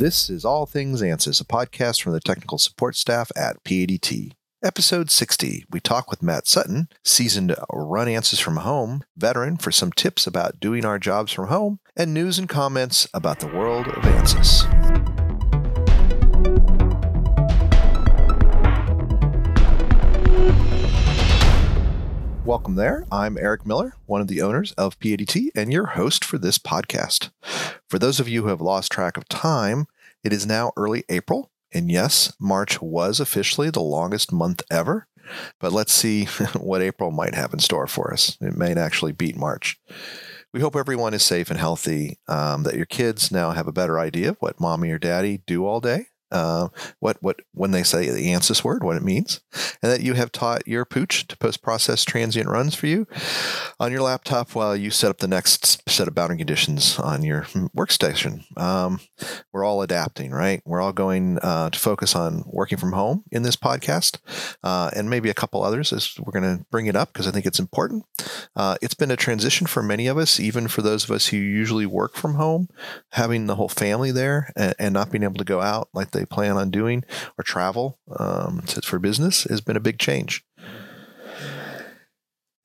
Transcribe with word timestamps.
This 0.00 0.30
is 0.30 0.46
All 0.46 0.64
Things 0.64 1.02
ANSYS, 1.02 1.42
a 1.42 1.44
podcast 1.44 2.00
from 2.00 2.14
the 2.14 2.20
technical 2.20 2.56
support 2.56 2.96
staff 2.96 3.30
at 3.36 3.62
PADT. 3.64 4.32
Episode 4.64 5.10
60, 5.10 5.66
we 5.70 5.78
talk 5.78 6.10
with 6.10 6.22
Matt 6.22 6.46
Sutton, 6.46 6.88
seasoned 7.04 7.54
run 7.70 8.06
ANSYS 8.06 8.40
from 8.40 8.56
home 8.56 9.04
veteran, 9.14 9.58
for 9.58 9.70
some 9.70 9.92
tips 9.92 10.26
about 10.26 10.58
doing 10.58 10.86
our 10.86 10.98
jobs 10.98 11.32
from 11.32 11.48
home 11.48 11.80
and 11.94 12.14
news 12.14 12.38
and 12.38 12.48
comments 12.48 13.06
about 13.12 13.40
the 13.40 13.46
world 13.48 13.88
of 13.88 14.02
ANSYS. 14.02 15.19
Welcome 22.50 22.74
there. 22.74 23.06
I'm 23.12 23.38
Eric 23.38 23.64
Miller, 23.64 23.94
one 24.06 24.20
of 24.20 24.26
the 24.26 24.42
owners 24.42 24.72
of 24.72 24.98
PADT 24.98 25.50
and 25.54 25.72
your 25.72 25.86
host 25.86 26.24
for 26.24 26.36
this 26.36 26.58
podcast. 26.58 27.30
For 27.88 27.96
those 27.96 28.18
of 28.18 28.28
you 28.28 28.42
who 28.42 28.48
have 28.48 28.60
lost 28.60 28.90
track 28.90 29.16
of 29.16 29.28
time, 29.28 29.86
it 30.24 30.32
is 30.32 30.46
now 30.46 30.72
early 30.76 31.04
April. 31.08 31.52
And 31.72 31.92
yes, 31.92 32.32
March 32.40 32.82
was 32.82 33.20
officially 33.20 33.70
the 33.70 33.80
longest 33.80 34.32
month 34.32 34.62
ever. 34.68 35.06
But 35.60 35.72
let's 35.72 35.92
see 35.92 36.24
what 36.58 36.82
April 36.82 37.12
might 37.12 37.36
have 37.36 37.52
in 37.52 37.60
store 37.60 37.86
for 37.86 38.12
us. 38.12 38.36
It 38.40 38.56
may 38.56 38.74
actually 38.74 39.12
beat 39.12 39.36
March. 39.36 39.78
We 40.52 40.58
hope 40.58 40.74
everyone 40.74 41.14
is 41.14 41.22
safe 41.22 41.50
and 41.50 41.60
healthy, 41.60 42.18
um, 42.26 42.64
that 42.64 42.74
your 42.74 42.84
kids 42.84 43.30
now 43.30 43.52
have 43.52 43.68
a 43.68 43.72
better 43.72 44.00
idea 44.00 44.30
of 44.30 44.38
what 44.40 44.58
mommy 44.58 44.90
or 44.90 44.98
daddy 44.98 45.40
do 45.46 45.64
all 45.64 45.78
day, 45.78 46.06
uh, 46.30 46.68
what 46.98 47.16
what 47.20 47.40
when 47.52 47.70
they 47.70 47.82
say 47.82 48.08
the 48.10 48.32
ANSYS 48.32 48.64
word, 48.64 48.82
what 48.82 48.96
it 48.96 49.02
means, 49.02 49.40
and 49.82 49.90
that 49.90 50.02
you 50.02 50.14
have 50.14 50.32
taught 50.32 50.66
your 50.66 50.84
pooch 50.84 51.26
to 51.28 51.36
post 51.36 51.62
process 51.62 52.04
transient 52.04 52.48
runs 52.48 52.74
for 52.74 52.86
you 52.86 53.06
on 53.78 53.92
your 53.92 54.02
laptop 54.02 54.54
while 54.54 54.76
you 54.76 54.90
set 54.90 55.10
up 55.10 55.18
the 55.18 55.28
next 55.28 55.88
set 55.88 56.08
of 56.08 56.14
boundary 56.14 56.38
conditions 56.38 56.98
on 56.98 57.22
your 57.22 57.42
workstation. 57.76 58.44
Um, 58.58 59.00
we're 59.52 59.64
all 59.64 59.82
adapting, 59.82 60.30
right? 60.30 60.62
We're 60.64 60.80
all 60.80 60.92
going 60.92 61.38
uh, 61.38 61.70
to 61.70 61.78
focus 61.78 62.14
on 62.14 62.44
working 62.46 62.78
from 62.78 62.92
home 62.92 63.24
in 63.30 63.42
this 63.42 63.56
podcast, 63.56 64.18
uh, 64.62 64.90
and 64.94 65.10
maybe 65.10 65.30
a 65.30 65.34
couple 65.34 65.62
others 65.62 65.92
as 65.92 66.18
we're 66.18 66.38
going 66.38 66.58
to 66.58 66.64
bring 66.70 66.86
it 66.86 66.96
up 66.96 67.12
because 67.12 67.26
I 67.26 67.30
think 67.30 67.46
it's 67.46 67.58
important. 67.58 68.04
Uh, 68.54 68.76
it's 68.82 68.94
been 68.94 69.10
a 69.10 69.16
transition 69.16 69.66
for 69.66 69.82
many 69.82 70.06
of 70.06 70.18
us, 70.18 70.38
even 70.40 70.68
for 70.68 70.82
those 70.82 71.04
of 71.04 71.10
us 71.10 71.28
who 71.28 71.36
usually 71.36 71.86
work 71.86 72.14
from 72.14 72.34
home, 72.34 72.68
having 73.12 73.46
the 73.46 73.56
whole 73.56 73.68
family 73.68 74.12
there 74.12 74.52
and, 74.56 74.74
and 74.78 74.94
not 74.94 75.10
being 75.10 75.24
able 75.24 75.36
to 75.36 75.44
go 75.44 75.60
out 75.60 75.88
like 75.92 76.10
they 76.10 76.19
plan 76.26 76.56
on 76.56 76.70
doing 76.70 77.04
or 77.38 77.44
travel 77.44 77.98
um, 78.18 78.62
to, 78.66 78.82
for 78.82 78.98
business 78.98 79.44
has 79.44 79.60
been 79.60 79.76
a 79.76 79.80
big 79.80 79.98
change. 79.98 80.44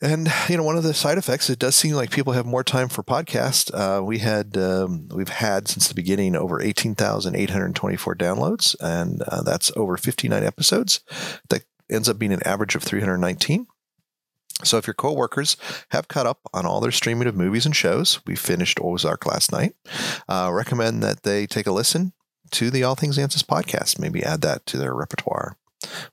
And 0.02 0.31
you 0.50 0.58
know, 0.58 0.64
one 0.64 0.78
of 0.78 0.84
the 0.84 0.94
side 0.94 1.17
effects, 1.17 1.50
it 1.50 1.58
does 1.58 1.75
seem 1.75 1.95
like 1.95 2.12
people 2.12 2.34
have 2.34 2.45
more 2.45 2.66
time 2.66 2.89
for 2.89 3.02
podcasts. 3.02 3.73
Uh, 3.73 4.03
we 4.03 4.20
had, 4.20 4.58
um, 4.58 5.08
we've 5.09 5.30
had 5.30 5.67
since 5.67 5.88
the 5.88 5.95
beginning 5.95 6.36
over 6.36 6.62
eighteen 6.62 6.95
thousand 6.95 7.36
eight 7.36 7.50
hundred 7.50 7.73
twenty-four 7.75 8.14
downloads, 8.16 8.75
and 8.81 9.22
uh, 9.23 9.42
that's 9.42 9.72
over 9.75 9.95
fifty-nine 9.97 10.44
episodes. 10.44 11.00
That 11.50 11.64
ends 11.90 12.09
up 12.09 12.19
being 12.19 12.34
an 12.34 12.45
average 12.45 12.75
of 12.75 12.84
three 12.84 13.00
hundred 13.00 13.19
nineteen. 13.19 13.67
So 14.64 14.78
if 14.78 14.86
your 14.86 14.94
coworkers 14.94 15.58
have 15.90 16.08
caught 16.08 16.28
up 16.28 16.42
on 16.53 16.66
all 16.66 16.81
their 16.81 16.92
streaming 16.92 17.28
of 17.28 17.36
movies 17.36 17.66
and 17.66 17.75
shows, 17.75 18.19
we 18.28 18.36
finished 18.36 18.80
Ozark 18.81 19.25
last 19.25 19.52
night. 19.52 19.75
Uh, 20.30 20.50
recommend 20.53 21.03
that 21.03 21.23
they 21.23 21.47
take 21.47 21.67
a 21.67 21.72
listen 21.72 22.14
to 22.51 22.69
the 22.69 22.83
All 22.83 22.95
Things 22.95 23.17
ANSYS 23.17 23.43
podcast. 23.43 23.99
Maybe 23.99 24.23
add 24.23 24.41
that 24.41 24.65
to 24.67 24.77
their 24.77 24.93
repertoire. 24.93 25.57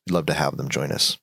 We'd 0.06 0.14
love 0.14 0.27
to 0.27 0.34
have 0.34 0.56
them 0.56 0.69
join 0.69 0.92
us. 0.92 1.19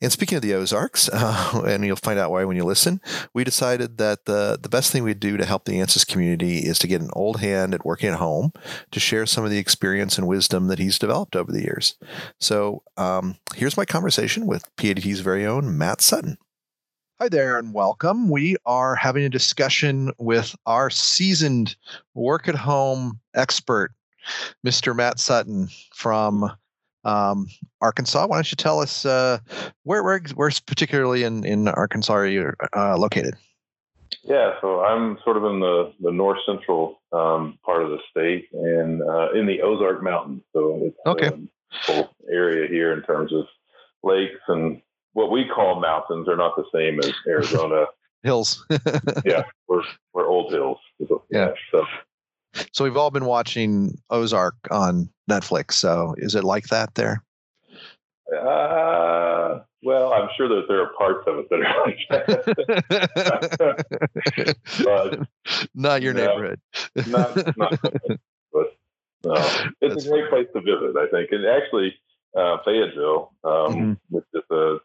And 0.00 0.12
speaking 0.12 0.36
of 0.36 0.42
the 0.42 0.54
Ozarks, 0.54 1.08
uh, 1.12 1.62
and 1.66 1.84
you'll 1.84 1.96
find 1.96 2.18
out 2.18 2.30
why 2.30 2.44
when 2.44 2.56
you 2.56 2.64
listen, 2.64 3.00
we 3.32 3.42
decided 3.42 3.96
that 3.98 4.26
the, 4.26 4.58
the 4.60 4.68
best 4.68 4.92
thing 4.92 5.02
we'd 5.02 5.20
do 5.20 5.36
to 5.36 5.46
help 5.46 5.64
the 5.64 5.78
ANSYS 5.78 6.06
community 6.06 6.58
is 6.58 6.78
to 6.80 6.86
get 6.86 7.00
an 7.00 7.10
old 7.14 7.40
hand 7.40 7.74
at 7.74 7.86
working 7.86 8.10
at 8.10 8.18
home 8.18 8.52
to 8.90 9.00
share 9.00 9.24
some 9.24 9.44
of 9.44 9.50
the 9.50 9.58
experience 9.58 10.18
and 10.18 10.26
wisdom 10.26 10.66
that 10.68 10.78
he's 10.78 10.98
developed 10.98 11.36
over 11.36 11.50
the 11.50 11.62
years. 11.62 11.96
So 12.38 12.82
um, 12.96 13.36
here's 13.54 13.76
my 13.76 13.84
conversation 13.84 14.46
with 14.46 14.68
PADT's 14.76 15.20
very 15.20 15.46
own 15.46 15.78
Matt 15.78 16.00
Sutton. 16.00 16.36
Hi 17.20 17.28
there 17.28 17.60
and 17.60 17.72
welcome. 17.72 18.28
We 18.28 18.56
are 18.66 18.96
having 18.96 19.22
a 19.24 19.28
discussion 19.28 20.10
with 20.18 20.56
our 20.66 20.90
seasoned 20.90 21.76
work 22.14 22.48
at 22.48 22.56
home 22.56 23.20
expert, 23.36 23.92
Mr. 24.66 24.96
Matt 24.96 25.20
Sutton 25.20 25.68
from 25.94 26.50
um, 27.04 27.46
Arkansas. 27.80 28.26
Why 28.26 28.38
don't 28.38 28.50
you 28.50 28.56
tell 28.56 28.80
us 28.80 29.06
uh, 29.06 29.38
where, 29.84 30.02
where, 30.02 30.20
where's 30.34 30.58
particularly 30.58 31.22
in, 31.22 31.44
in 31.44 31.68
Arkansas 31.68 32.14
are 32.14 32.26
you 32.26 32.52
uh, 32.74 32.96
located? 32.98 33.36
Yeah, 34.24 34.54
so 34.60 34.80
I'm 34.80 35.16
sort 35.22 35.36
of 35.36 35.44
in 35.44 35.60
the, 35.60 35.92
the 36.00 36.10
north 36.10 36.38
central 36.44 37.00
um, 37.12 37.60
part 37.64 37.84
of 37.84 37.90
the 37.90 37.98
state 38.10 38.48
and 38.52 39.00
uh, 39.02 39.30
in 39.34 39.46
the 39.46 39.62
Ozark 39.62 40.02
Mountains. 40.02 40.42
So 40.52 40.80
it's 40.82 40.98
okay. 41.06 41.30
a 41.90 42.08
area 42.28 42.66
here 42.68 42.92
in 42.92 43.02
terms 43.02 43.32
of 43.32 43.44
lakes 44.02 44.40
and 44.48 44.82
what 45.14 45.30
we 45.30 45.48
call 45.48 45.80
mountains 45.80 46.28
are 46.28 46.36
not 46.36 46.54
the 46.56 46.64
same 46.72 47.00
as 47.00 47.12
Arizona 47.26 47.86
hills. 48.22 48.64
yeah, 49.24 49.44
we're 49.66 49.82
we're 50.12 50.26
old 50.26 50.52
hills. 50.52 50.78
Yeah. 51.30 51.52
So 51.70 51.84
so 52.72 52.84
we've 52.84 52.96
all 52.96 53.10
been 53.10 53.24
watching 53.24 53.98
Ozark 54.10 54.56
on 54.70 55.08
Netflix. 55.30 55.72
So 55.72 56.14
is 56.18 56.34
it 56.34 56.44
like 56.44 56.66
that 56.66 56.94
there? 56.94 57.22
Uh, 58.32 59.60
well, 59.82 60.12
I'm 60.14 60.28
sure 60.36 60.48
that 60.48 60.64
there 60.66 60.80
are 60.80 60.92
parts 60.96 61.26
of 61.26 61.38
it 61.38 61.48
that 61.50 61.60
are 61.60 61.86
like 61.86 61.98
that. 62.10 62.28
but, 64.84 65.68
not 65.74 66.00
your 66.02 66.14
no, 66.14 66.26
neighborhood. 66.26 66.60
not, 67.06 67.36
not, 67.58 67.78
but 68.52 68.76
no, 69.24 69.34
it's 69.34 69.94
That's 69.94 70.06
a 70.06 70.08
great 70.08 70.30
funny. 70.30 70.44
place 70.44 70.48
to 70.54 70.60
visit, 70.62 70.96
I 70.96 71.06
think. 71.10 71.32
And 71.32 71.44
actually, 71.46 71.94
uh, 72.36 72.58
Fayetteville, 72.64 73.32
um, 73.44 73.52
mm-hmm. 73.52 73.92
which 74.08 74.24
is 74.32 74.42
a 74.50 74.78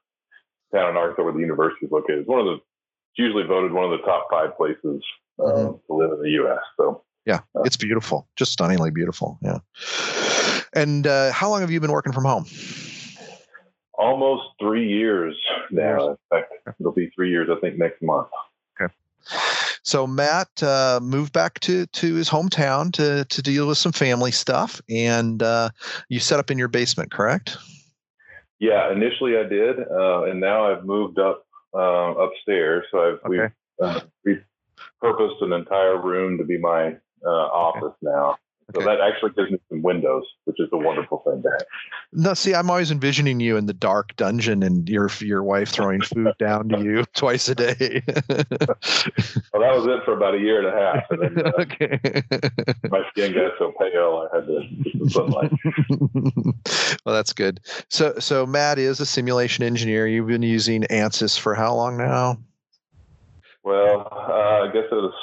town 0.73 0.89
in 0.91 0.97
Arkansas 0.97 1.23
where 1.23 1.33
the 1.33 1.39
university 1.39 1.85
is 1.85 1.91
located, 1.91 2.21
is 2.21 2.27
one 2.27 2.39
of 2.39 2.45
the 2.45 2.59
it's 3.11 3.17
usually 3.17 3.43
voted 3.43 3.71
one 3.71 3.85
of 3.85 3.91
the 3.91 4.05
top 4.05 4.27
five 4.29 4.55
places 4.55 5.03
uh, 5.39 5.43
mm-hmm. 5.43 5.71
to 5.87 5.93
live 5.93 6.11
in 6.11 6.21
the 6.21 6.29
U.S. 6.31 6.59
So 6.77 7.03
yeah, 7.25 7.39
uh, 7.55 7.63
it's 7.63 7.77
beautiful, 7.77 8.27
just 8.35 8.51
stunningly 8.51 8.91
beautiful. 8.91 9.39
Yeah. 9.41 9.59
And 10.73 11.07
uh, 11.07 11.31
how 11.31 11.49
long 11.49 11.61
have 11.61 11.71
you 11.71 11.79
been 11.79 11.91
working 11.91 12.13
from 12.13 12.25
home? 12.25 12.45
Almost 13.93 14.43
three 14.59 14.87
years 14.87 15.35
now. 15.71 16.09
In 16.09 16.17
fact, 16.29 16.53
it'll 16.79 16.91
be 16.91 17.09
three 17.15 17.29
years, 17.29 17.49
I 17.51 17.59
think, 17.59 17.77
next 17.77 18.01
month. 18.01 18.27
Okay. 18.79 18.93
So 19.83 20.07
Matt 20.07 20.63
uh, 20.63 20.99
moved 21.01 21.33
back 21.33 21.59
to 21.61 21.85
to 21.87 22.15
his 22.15 22.29
hometown 22.29 22.93
to 22.93 23.25
to 23.25 23.41
deal 23.41 23.67
with 23.67 23.77
some 23.77 23.91
family 23.91 24.31
stuff, 24.31 24.81
and 24.89 25.43
uh, 25.43 25.69
you 26.07 26.19
set 26.19 26.39
up 26.39 26.51
in 26.51 26.57
your 26.57 26.67
basement, 26.67 27.11
correct? 27.11 27.57
Yeah, 28.59 28.91
initially 28.91 29.37
I 29.37 29.43
did, 29.43 29.79
uh, 29.79 30.23
and 30.23 30.39
now 30.39 30.71
I've 30.71 30.85
moved 30.85 31.17
up 31.17 31.45
uh, 31.73 31.79
upstairs. 31.79 32.85
So 32.91 32.99
I've 32.99 33.31
okay. 33.31 33.53
we've 34.25 34.43
repurposed 35.01 35.41
an 35.41 35.53
entire 35.53 36.01
room 36.01 36.37
to 36.37 36.43
be 36.43 36.57
my 36.57 36.95
uh, 37.25 37.29
office 37.29 37.95
okay. 38.03 38.13
now. 38.13 38.37
So 38.75 38.81
okay. 38.81 38.85
that 38.85 39.01
actually 39.01 39.31
gives 39.31 39.51
me 39.51 39.57
some 39.69 39.81
windows, 39.81 40.23
which 40.45 40.59
is 40.59 40.69
a 40.71 40.77
wonderful 40.77 41.23
thing 41.25 41.41
to 41.41 41.49
have. 41.49 41.65
No, 42.13 42.33
see, 42.35 42.53
I'm 42.53 42.69
always 42.69 42.91
envisioning 42.91 43.39
you 43.39 43.57
in 43.57 43.65
the 43.65 43.73
dark 43.73 44.15
dungeon 44.15 44.61
and 44.61 44.87
your 44.87 45.09
your 45.21 45.43
wife 45.43 45.69
throwing 45.69 46.01
food 46.01 46.33
down 46.37 46.69
to 46.69 46.83
you 46.83 47.03
twice 47.15 47.49
a 47.49 47.55
day. 47.55 48.03
well, 48.07 48.37
that 49.59 49.73
was 49.73 49.87
it 49.87 50.05
for 50.05 50.15
about 50.15 50.35
a 50.35 50.37
year 50.37 50.59
and 50.59 50.67
a 50.67 50.79
half. 50.79 51.03
And 51.09 51.21
then, 51.21 51.47
uh, 51.47 51.51
okay. 51.59 51.99
my 52.91 53.01
skin 53.09 53.33
got 53.33 53.53
so 53.57 53.73
pale, 53.79 54.27
I 54.31 54.35
had 54.35 54.45
to 54.45 54.61
get 54.83 55.11
sunlight. 55.11 55.51
well, 57.05 57.15
that's 57.15 57.33
good. 57.33 57.61
So, 57.89 58.19
so 58.19 58.45
Matt 58.45 58.77
is 58.77 58.99
a 58.99 59.05
simulation 59.05 59.63
engineer. 59.63 60.05
You've 60.05 60.27
been 60.27 60.43
using 60.43 60.83
ANSYS 60.83 61.39
for 61.39 61.55
how 61.55 61.73
long 61.73 61.97
now? 61.97 62.37
Well, 63.63 64.07
uh, 64.11 64.67
I 64.67 64.71
guess 64.71 64.85
it 64.91 64.95
was 64.95 65.13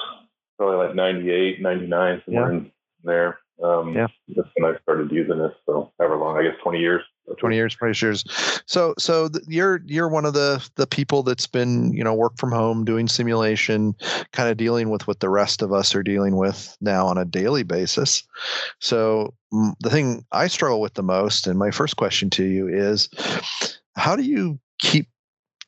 probably 0.56 0.87
like 0.87 0.96
98, 0.96 1.62
99, 1.62 2.22
somewhere 2.25 2.52
yeah. 2.52 2.58
in 2.58 2.72
there. 3.06 3.38
Um, 3.62 3.94
yeah. 3.94 4.06
That's 4.29 4.49
when 4.56 4.70
I 4.70 4.79
started 4.82 5.11
using 5.11 5.38
this. 5.38 5.53
So 5.64 5.93
however 5.99 6.19
long, 6.19 6.37
I 6.37 6.43
guess 6.43 6.56
20 6.62 6.79
years. 6.79 7.03
20 7.38 7.56
years, 7.56 7.75
20 7.75 7.99
years. 8.00 8.25
So, 8.67 8.94
so 8.99 9.29
you're, 9.49 9.81
you're 9.87 10.08
one 10.08 10.26
of 10.26 10.35
the, 10.35 10.67
the 10.76 10.87
people 10.87 11.23
that's 11.23 11.47
been, 11.47 11.93
you 11.93 12.05
know, 12.05 12.14
work 12.14 12.37
from 12.37 12.53
home, 12.53 12.85
doing 12.85 13.08
simulation, 13.08 13.94
kind 14.32 14.49
of 14.49 14.56
dealing 14.56 14.91
with 14.91 15.08
what 15.08 15.20
the 15.20 15.29
rest 15.29 15.62
of 15.62 15.73
us 15.73 15.94
are 15.94 16.03
dealing 16.03 16.37
with 16.37 16.76
now 16.81 17.06
on 17.06 17.19
a 17.19 17.25
daily 17.25 17.62
basis. 17.62 18.23
So 18.81 19.35
the 19.81 19.91
thing 19.91 20.25
I 20.31 20.47
struggle 20.47 20.81
with 20.81 20.94
the 20.94 21.03
most, 21.03 21.47
and 21.47 21.58
my 21.58 21.70
first 21.70 21.97
question 21.97 22.31
to 22.31 22.44
you 22.44 22.69
is, 22.69 23.08
how 23.97 24.14
do 24.14 24.23
you 24.23 24.61
keep, 24.79 25.08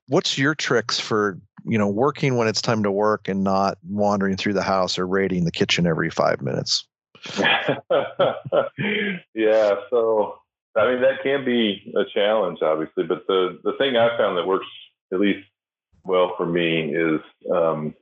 what's 0.06 0.38
your 0.38 0.54
tricks 0.54 1.00
for 1.00 1.40
you 1.64 1.76
know 1.76 1.88
working 1.88 2.36
when 2.36 2.48
it's 2.48 2.62
time 2.62 2.82
to 2.82 2.90
work 2.90 3.28
and 3.28 3.42
not 3.42 3.78
wandering 3.86 4.36
through 4.36 4.54
the 4.54 4.62
house 4.62 4.98
or 4.98 5.06
raiding 5.06 5.44
the 5.44 5.50
kitchen 5.50 5.86
every 5.86 6.08
five 6.08 6.40
minutes 6.40 6.86
yeah, 9.34 9.74
so 9.90 10.38
I 10.76 10.90
mean 10.90 11.00
that 11.02 11.22
can 11.22 11.44
be 11.44 11.92
a 11.96 12.04
challenge, 12.12 12.58
obviously, 12.62 13.04
but 13.04 13.26
the 13.26 13.58
the 13.64 13.72
thing 13.78 13.96
I 13.96 14.16
found 14.16 14.36
that 14.38 14.46
works 14.46 14.66
at 15.12 15.20
least 15.20 15.46
well 16.04 16.34
for 16.36 16.46
me 16.46 16.94
is 16.94 17.20
um, 17.52 17.94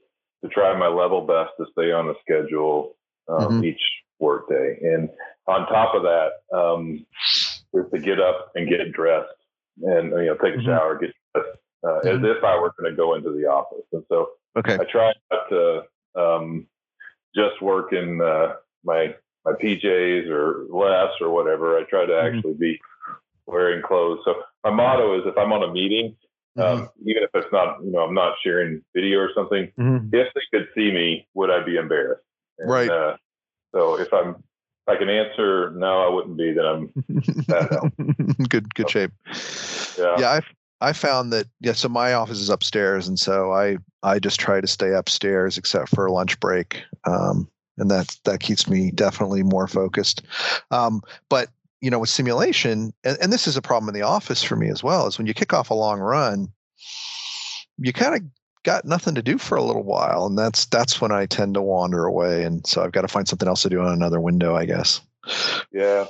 to 0.42 0.50
try 0.50 0.76
my 0.78 0.88
level 0.88 1.26
best 1.26 1.50
to 1.58 1.66
stay 1.72 1.92
on 1.92 2.06
the 2.06 2.14
schedule 2.22 2.96
um, 3.28 3.48
mm-hmm. 3.48 3.64
each 3.64 3.80
workday. 4.18 4.78
And 4.82 5.08
on 5.46 5.66
top 5.68 5.94
of 5.94 6.02
that, 6.02 6.56
um, 6.56 7.06
is 7.74 7.90
to 7.92 7.98
get 7.98 8.20
up 8.20 8.52
and 8.54 8.68
get 8.68 8.92
dressed 8.92 9.28
and 9.82 10.10
you 10.10 10.26
know 10.26 10.34
take 10.34 10.54
a 10.54 10.58
mm-hmm. 10.58 10.66
shower, 10.66 10.98
get 10.98 11.10
dressed, 11.34 11.58
uh, 11.84 11.88
mm-hmm. 11.88 12.24
as 12.24 12.36
if 12.36 12.44
I 12.44 12.58
were 12.58 12.72
going 12.78 12.90
to 12.90 12.96
go 12.96 13.14
into 13.14 13.30
the 13.30 13.46
office. 13.46 13.84
And 13.92 14.04
so 14.08 14.28
okay. 14.56 14.74
I 14.74 14.84
try 14.90 15.12
not 15.30 15.48
to 15.50 15.82
um, 16.14 16.66
just 17.34 17.60
work 17.60 17.92
in 17.92 18.20
uh, 18.20 18.54
my 18.86 19.14
my 19.44 19.52
PJs 19.52 20.28
or 20.28 20.66
less 20.70 21.12
or 21.20 21.30
whatever. 21.30 21.78
I 21.78 21.84
try 21.84 22.06
to 22.06 22.12
mm-hmm. 22.12 22.36
actually 22.36 22.54
be 22.54 22.80
wearing 23.46 23.82
clothes. 23.82 24.20
So 24.24 24.34
my 24.64 24.70
motto 24.70 25.18
is 25.18 25.26
if 25.26 25.36
I'm 25.38 25.52
on 25.52 25.62
a 25.62 25.72
meeting, 25.72 26.16
um, 26.58 26.64
mm-hmm. 26.64 27.08
even 27.08 27.22
if 27.22 27.30
it's 27.34 27.52
not, 27.52 27.78
you 27.84 27.92
know, 27.92 28.00
I'm 28.00 28.14
not 28.14 28.34
sharing 28.42 28.82
video 28.94 29.18
or 29.20 29.30
something, 29.34 29.70
mm-hmm. 29.78 30.08
if 30.12 30.28
they 30.34 30.40
could 30.52 30.68
see 30.74 30.90
me, 30.90 31.28
would 31.34 31.50
I 31.50 31.62
be 31.62 31.76
embarrassed? 31.76 32.24
And, 32.58 32.70
right. 32.70 32.90
Uh, 32.90 33.16
so 33.74 33.98
if 34.00 34.12
I'm, 34.12 34.30
if 34.30 34.88
I 34.88 34.96
can 34.96 35.08
answer 35.08 35.70
no, 35.72 36.02
I 36.02 36.08
wouldn't 36.08 36.36
be. 36.36 36.52
Then 36.52 36.64
I'm 36.64 38.44
good, 38.48 38.72
good 38.74 38.90
shape. 38.90 39.12
Yeah. 39.98 40.16
Yeah. 40.18 40.30
I 40.30 40.40
I 40.80 40.92
found 40.92 41.32
that 41.32 41.46
yeah. 41.60 41.72
So 41.72 41.88
my 41.88 42.12
office 42.12 42.38
is 42.38 42.50
upstairs, 42.50 43.08
and 43.08 43.18
so 43.18 43.52
I 43.52 43.78
I 44.02 44.18
just 44.18 44.38
try 44.38 44.60
to 44.60 44.66
stay 44.66 44.92
upstairs 44.92 45.58
except 45.58 45.88
for 45.88 46.08
lunch 46.10 46.38
break. 46.38 46.82
Um, 47.04 47.48
and 47.78 47.90
that 47.90 48.16
that 48.24 48.40
keeps 48.40 48.68
me 48.68 48.90
definitely 48.90 49.42
more 49.42 49.66
focused. 49.66 50.22
Um, 50.70 51.02
but 51.28 51.48
you 51.80 51.90
know, 51.90 51.98
with 51.98 52.08
simulation, 52.08 52.92
and, 53.04 53.18
and 53.20 53.32
this 53.32 53.46
is 53.46 53.56
a 53.56 53.62
problem 53.62 53.88
in 53.88 53.94
the 53.94 54.06
office 54.06 54.42
for 54.42 54.56
me 54.56 54.68
as 54.68 54.82
well, 54.82 55.06
is 55.06 55.18
when 55.18 55.26
you 55.26 55.34
kick 55.34 55.52
off 55.52 55.70
a 55.70 55.74
long 55.74 56.00
run, 56.00 56.48
you 57.78 57.92
kind 57.92 58.14
of 58.14 58.22
got 58.62 58.84
nothing 58.84 59.14
to 59.14 59.22
do 59.22 59.38
for 59.38 59.56
a 59.56 59.62
little 59.62 59.84
while, 59.84 60.26
and 60.26 60.38
that's 60.38 60.66
that's 60.66 61.00
when 61.00 61.12
I 61.12 61.26
tend 61.26 61.54
to 61.54 61.62
wander 61.62 62.04
away, 62.04 62.44
and 62.44 62.66
so 62.66 62.82
I've 62.82 62.92
got 62.92 63.02
to 63.02 63.08
find 63.08 63.28
something 63.28 63.48
else 63.48 63.62
to 63.62 63.70
do 63.70 63.80
on 63.80 63.92
another 63.92 64.20
window, 64.20 64.56
I 64.56 64.64
guess. 64.64 65.00
Yeah, 65.72 66.06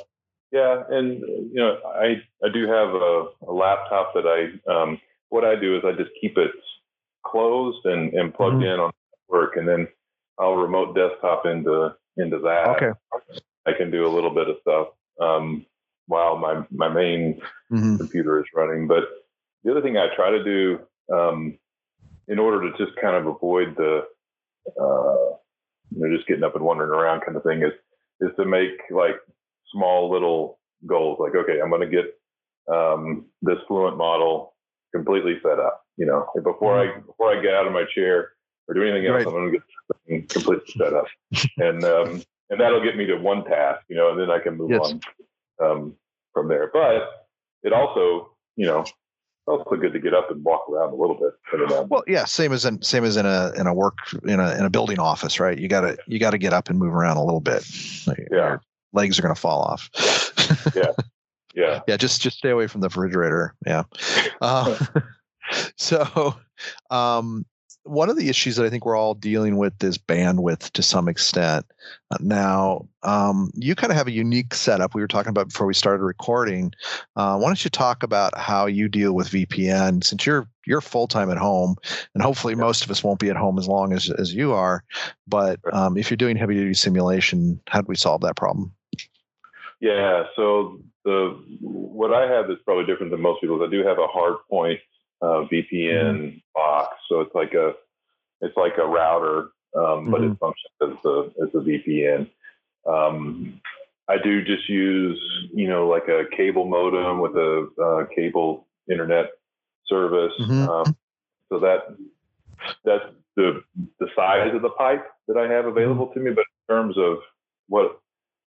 yeah, 0.52 0.84
and 0.88 1.20
you 1.20 1.56
know, 1.56 1.78
I 1.84 2.22
I 2.44 2.48
do 2.52 2.66
have 2.68 2.88
a, 2.94 3.26
a 3.48 3.52
laptop 3.52 4.14
that 4.14 4.26
I 4.26 4.72
um, 4.72 5.00
what 5.28 5.44
I 5.44 5.56
do 5.56 5.76
is 5.76 5.82
I 5.84 5.92
just 5.92 6.10
keep 6.20 6.38
it 6.38 6.52
closed 7.24 7.84
and 7.84 8.12
and 8.14 8.32
plugged 8.32 8.56
mm-hmm. 8.56 8.74
in 8.74 8.80
on 8.80 8.92
work, 9.28 9.56
and 9.56 9.68
then 9.68 9.88
I'll 10.38 10.56
remote 10.56 10.94
desktop 10.94 11.46
into 11.46 11.94
into 12.16 12.38
that. 12.40 12.68
Okay. 12.76 12.90
I 13.66 13.72
can 13.72 13.90
do 13.90 14.06
a 14.06 14.12
little 14.14 14.30
bit 14.34 14.48
of 14.48 14.56
stuff 14.60 14.88
um, 15.20 15.66
while 16.06 16.36
my 16.36 16.64
my 16.70 16.88
main 16.88 17.40
mm-hmm. 17.72 17.96
computer 17.96 18.38
is 18.38 18.46
running. 18.54 18.86
But 18.86 19.04
the 19.64 19.72
other 19.72 19.82
thing 19.82 19.96
I 19.96 20.14
try 20.14 20.30
to 20.30 20.44
do 20.44 20.78
um, 21.12 21.58
in 22.28 22.38
order 22.38 22.70
to 22.70 22.76
just 22.78 22.96
kind 23.00 23.16
of 23.16 23.26
avoid 23.26 23.76
the 23.76 24.02
uh, 24.68 25.36
you 25.90 26.00
know 26.00 26.16
just 26.16 26.28
getting 26.28 26.44
up 26.44 26.54
and 26.54 26.64
wandering 26.64 26.90
around 26.90 27.22
kind 27.22 27.36
of 27.36 27.42
thing 27.42 27.62
is 27.62 27.72
is 28.20 28.30
to 28.36 28.44
make 28.44 28.70
like 28.90 29.16
small 29.72 30.10
little 30.10 30.58
goals. 30.86 31.18
Like 31.20 31.34
okay, 31.34 31.60
I'm 31.62 31.70
going 31.70 31.88
to 31.88 31.96
get 31.96 32.72
um, 32.72 33.26
this 33.42 33.58
Fluent 33.68 33.96
model 33.96 34.54
completely 34.94 35.38
set 35.42 35.58
up. 35.58 35.84
You 35.96 36.06
know, 36.06 36.26
before 36.44 36.80
I 36.80 36.86
mm-hmm. 36.86 37.06
before 37.06 37.36
I 37.36 37.42
get 37.42 37.54
out 37.54 37.66
of 37.66 37.72
my 37.72 37.84
chair 37.94 38.32
or 38.68 38.74
do 38.74 38.82
anything 38.82 39.06
else, 39.06 39.24
right. 39.24 39.26
I'm 39.26 39.32
going 39.32 39.52
to 39.52 40.18
get 40.18 40.28
completely 40.30 40.72
set 40.76 40.92
up. 40.92 41.06
and 41.58 41.84
um, 41.84 42.22
and 42.50 42.60
that'll 42.60 42.82
get 42.82 42.96
me 42.96 43.06
to 43.06 43.16
one 43.16 43.44
task, 43.44 43.82
you 43.88 43.96
know, 43.96 44.10
and 44.10 44.20
then 44.20 44.30
I 44.30 44.38
can 44.38 44.56
move 44.56 44.70
yes. 44.70 44.80
on 44.80 45.00
um, 45.62 45.94
from 46.32 46.48
there. 46.48 46.70
But 46.72 47.26
it 47.62 47.72
also, 47.72 48.32
you 48.56 48.66
know, 48.66 48.84
also 49.46 49.76
good 49.76 49.92
to 49.92 50.00
get 50.00 50.14
up 50.14 50.30
and 50.30 50.44
walk 50.44 50.68
around 50.68 50.92
a 50.92 50.96
little 50.96 51.16
bit. 51.16 51.88
Well, 51.88 52.02
yeah, 52.06 52.24
same 52.24 52.52
as 52.52 52.64
in 52.64 52.82
same 52.82 53.04
as 53.04 53.16
in 53.16 53.26
a 53.26 53.52
in 53.56 53.66
a 53.66 53.74
work 53.74 53.98
in 54.24 54.40
a 54.40 54.56
in 54.56 54.64
a 54.64 54.70
building 54.70 54.98
office, 54.98 55.40
right? 55.40 55.58
You 55.58 55.68
gotta 55.68 55.96
you 56.06 56.18
gotta 56.18 56.38
get 56.38 56.52
up 56.52 56.68
and 56.68 56.78
move 56.78 56.94
around 56.94 57.16
a 57.16 57.24
little 57.24 57.40
bit. 57.40 57.64
Yeah, 58.06 58.14
Your 58.30 58.62
legs 58.92 59.18
are 59.18 59.22
gonna 59.22 59.34
fall 59.34 59.62
off. 59.62 59.88
yeah, 60.74 60.92
yeah, 61.54 61.80
yeah. 61.86 61.96
Just 61.96 62.20
just 62.20 62.38
stay 62.38 62.50
away 62.50 62.66
from 62.66 62.80
the 62.80 62.88
refrigerator. 62.88 63.54
Yeah. 63.64 63.84
Uh, 64.40 64.76
so, 65.76 66.36
um, 66.90 67.46
one 67.86 68.10
of 68.10 68.16
the 68.16 68.28
issues 68.28 68.56
that 68.56 68.66
I 68.66 68.70
think 68.70 68.84
we're 68.84 68.96
all 68.96 69.14
dealing 69.14 69.56
with 69.56 69.82
is 69.82 69.96
bandwidth 69.96 70.70
to 70.72 70.82
some 70.82 71.08
extent. 71.08 71.66
Uh, 72.10 72.16
now, 72.20 72.88
um, 73.02 73.50
you 73.54 73.74
kind 73.74 73.90
of 73.90 73.96
have 73.96 74.08
a 74.08 74.12
unique 74.12 74.54
setup. 74.54 74.94
We 74.94 75.00
were 75.00 75.08
talking 75.08 75.30
about 75.30 75.48
before 75.48 75.66
we 75.66 75.74
started 75.74 76.02
recording. 76.02 76.72
Uh, 77.14 77.38
why 77.38 77.48
don't 77.48 77.64
you 77.64 77.70
talk 77.70 78.02
about 78.02 78.36
how 78.36 78.66
you 78.66 78.88
deal 78.88 79.12
with 79.12 79.30
VPN 79.30 80.04
since 80.04 80.26
you're 80.26 80.48
you're 80.66 80.80
full 80.80 81.06
time 81.06 81.30
at 81.30 81.38
home, 81.38 81.76
and 82.14 82.22
hopefully 82.22 82.54
yeah. 82.54 82.60
most 82.60 82.84
of 82.84 82.90
us 82.90 83.04
won't 83.04 83.20
be 83.20 83.30
at 83.30 83.36
home 83.36 83.58
as 83.58 83.68
long 83.68 83.92
as 83.92 84.10
as 84.10 84.34
you 84.34 84.52
are. 84.52 84.82
But 85.26 85.60
um, 85.72 85.96
if 85.96 86.10
you're 86.10 86.16
doing 86.16 86.36
heavy 86.36 86.54
duty 86.54 86.74
simulation, 86.74 87.60
how 87.68 87.80
do 87.80 87.86
we 87.88 87.96
solve 87.96 88.20
that 88.22 88.36
problem? 88.36 88.72
Yeah. 89.80 90.24
So 90.34 90.80
the 91.04 91.40
what 91.60 92.12
I 92.12 92.30
have 92.30 92.50
is 92.50 92.56
probably 92.64 92.86
different 92.86 93.12
than 93.12 93.20
most 93.20 93.40
people. 93.40 93.62
I 93.62 93.70
do 93.70 93.86
have 93.86 93.98
a 93.98 94.06
hard 94.08 94.36
point 94.50 94.80
uh, 95.22 95.46
VPN 95.52 95.72
mm-hmm. 95.72 96.38
box. 96.54 96.96
So 97.08 97.20
it's 97.20 97.34
like 97.34 97.54
a 97.54 97.72
it's 98.40 98.56
like 98.56 98.74
a 98.78 98.86
router, 98.86 99.50
um, 99.76 100.10
but 100.10 100.20
mm-hmm. 100.20 100.32
it 100.32 100.38
functions 100.38 100.74
as 100.82 101.04
a 101.04 101.30
as 101.42 101.54
a 101.54 101.58
VPN. 101.58 102.30
Um, 102.86 103.60
I 104.08 104.16
do 104.22 104.44
just 104.44 104.68
use 104.68 105.20
you 105.52 105.68
know 105.68 105.88
like 105.88 106.08
a 106.08 106.24
cable 106.36 106.66
modem 106.66 107.20
with 107.20 107.32
a 107.32 107.68
uh, 107.82 108.14
cable 108.14 108.66
internet 108.90 109.30
service. 109.86 110.32
Mm-hmm. 110.40 110.68
Um, 110.68 110.96
so 111.48 111.58
that 111.60 111.96
that's 112.84 113.04
the 113.36 113.62
the 113.98 114.08
size 114.14 114.54
of 114.54 114.62
the 114.62 114.70
pipe 114.70 115.06
that 115.28 115.36
I 115.36 115.42
have 115.42 115.64
mm-hmm. 115.64 115.76
available 115.76 116.08
to 116.08 116.20
me. 116.20 116.30
But 116.30 116.44
in 116.68 116.74
terms 116.74 116.96
of 116.98 117.18
what 117.68 118.00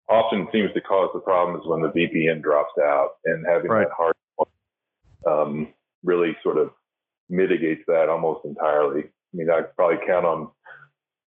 often 0.09 0.49
seems 0.53 0.73
to 0.75 0.81
cause 0.81 1.11
the 1.13 1.21
problem 1.21 1.61
is 1.61 1.67
when 1.67 1.83
the 1.83 1.89
VPN 1.89 2.43
drops 2.43 2.73
out 2.81 3.17
and 3.25 3.45
having 3.47 3.71
right. 3.71 3.87
that 3.87 3.93
hard 3.95 4.15
um, 5.27 5.69
really 6.09 6.37
sort 6.43 6.59
of 6.59 6.71
mitigates 7.29 7.83
that 7.87 8.09
almost 8.09 8.45
entirely. 8.45 9.03
I 9.03 9.33
mean, 9.35 9.51
I 9.51 9.61
probably 9.77 9.99
count 10.07 10.25
on 10.25 10.49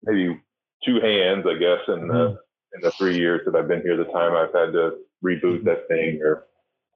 maybe 0.03 0.39
two 0.85 0.99
hands, 1.01 1.45
I 1.45 1.59
guess, 1.59 1.81
in 1.87 2.07
the 2.07 2.13
mm-hmm. 2.13 2.75
in 2.75 2.81
the 2.81 2.91
three 2.91 3.17
years 3.17 3.41
that 3.45 3.55
I've 3.55 3.67
been 3.67 3.81
here, 3.81 3.97
the 3.97 4.05
time 4.05 4.33
I've 4.33 4.53
had 4.53 4.71
to 4.73 4.97
reboot 5.23 5.65
that 5.65 5.87
thing 5.89 6.21
or 6.23 6.45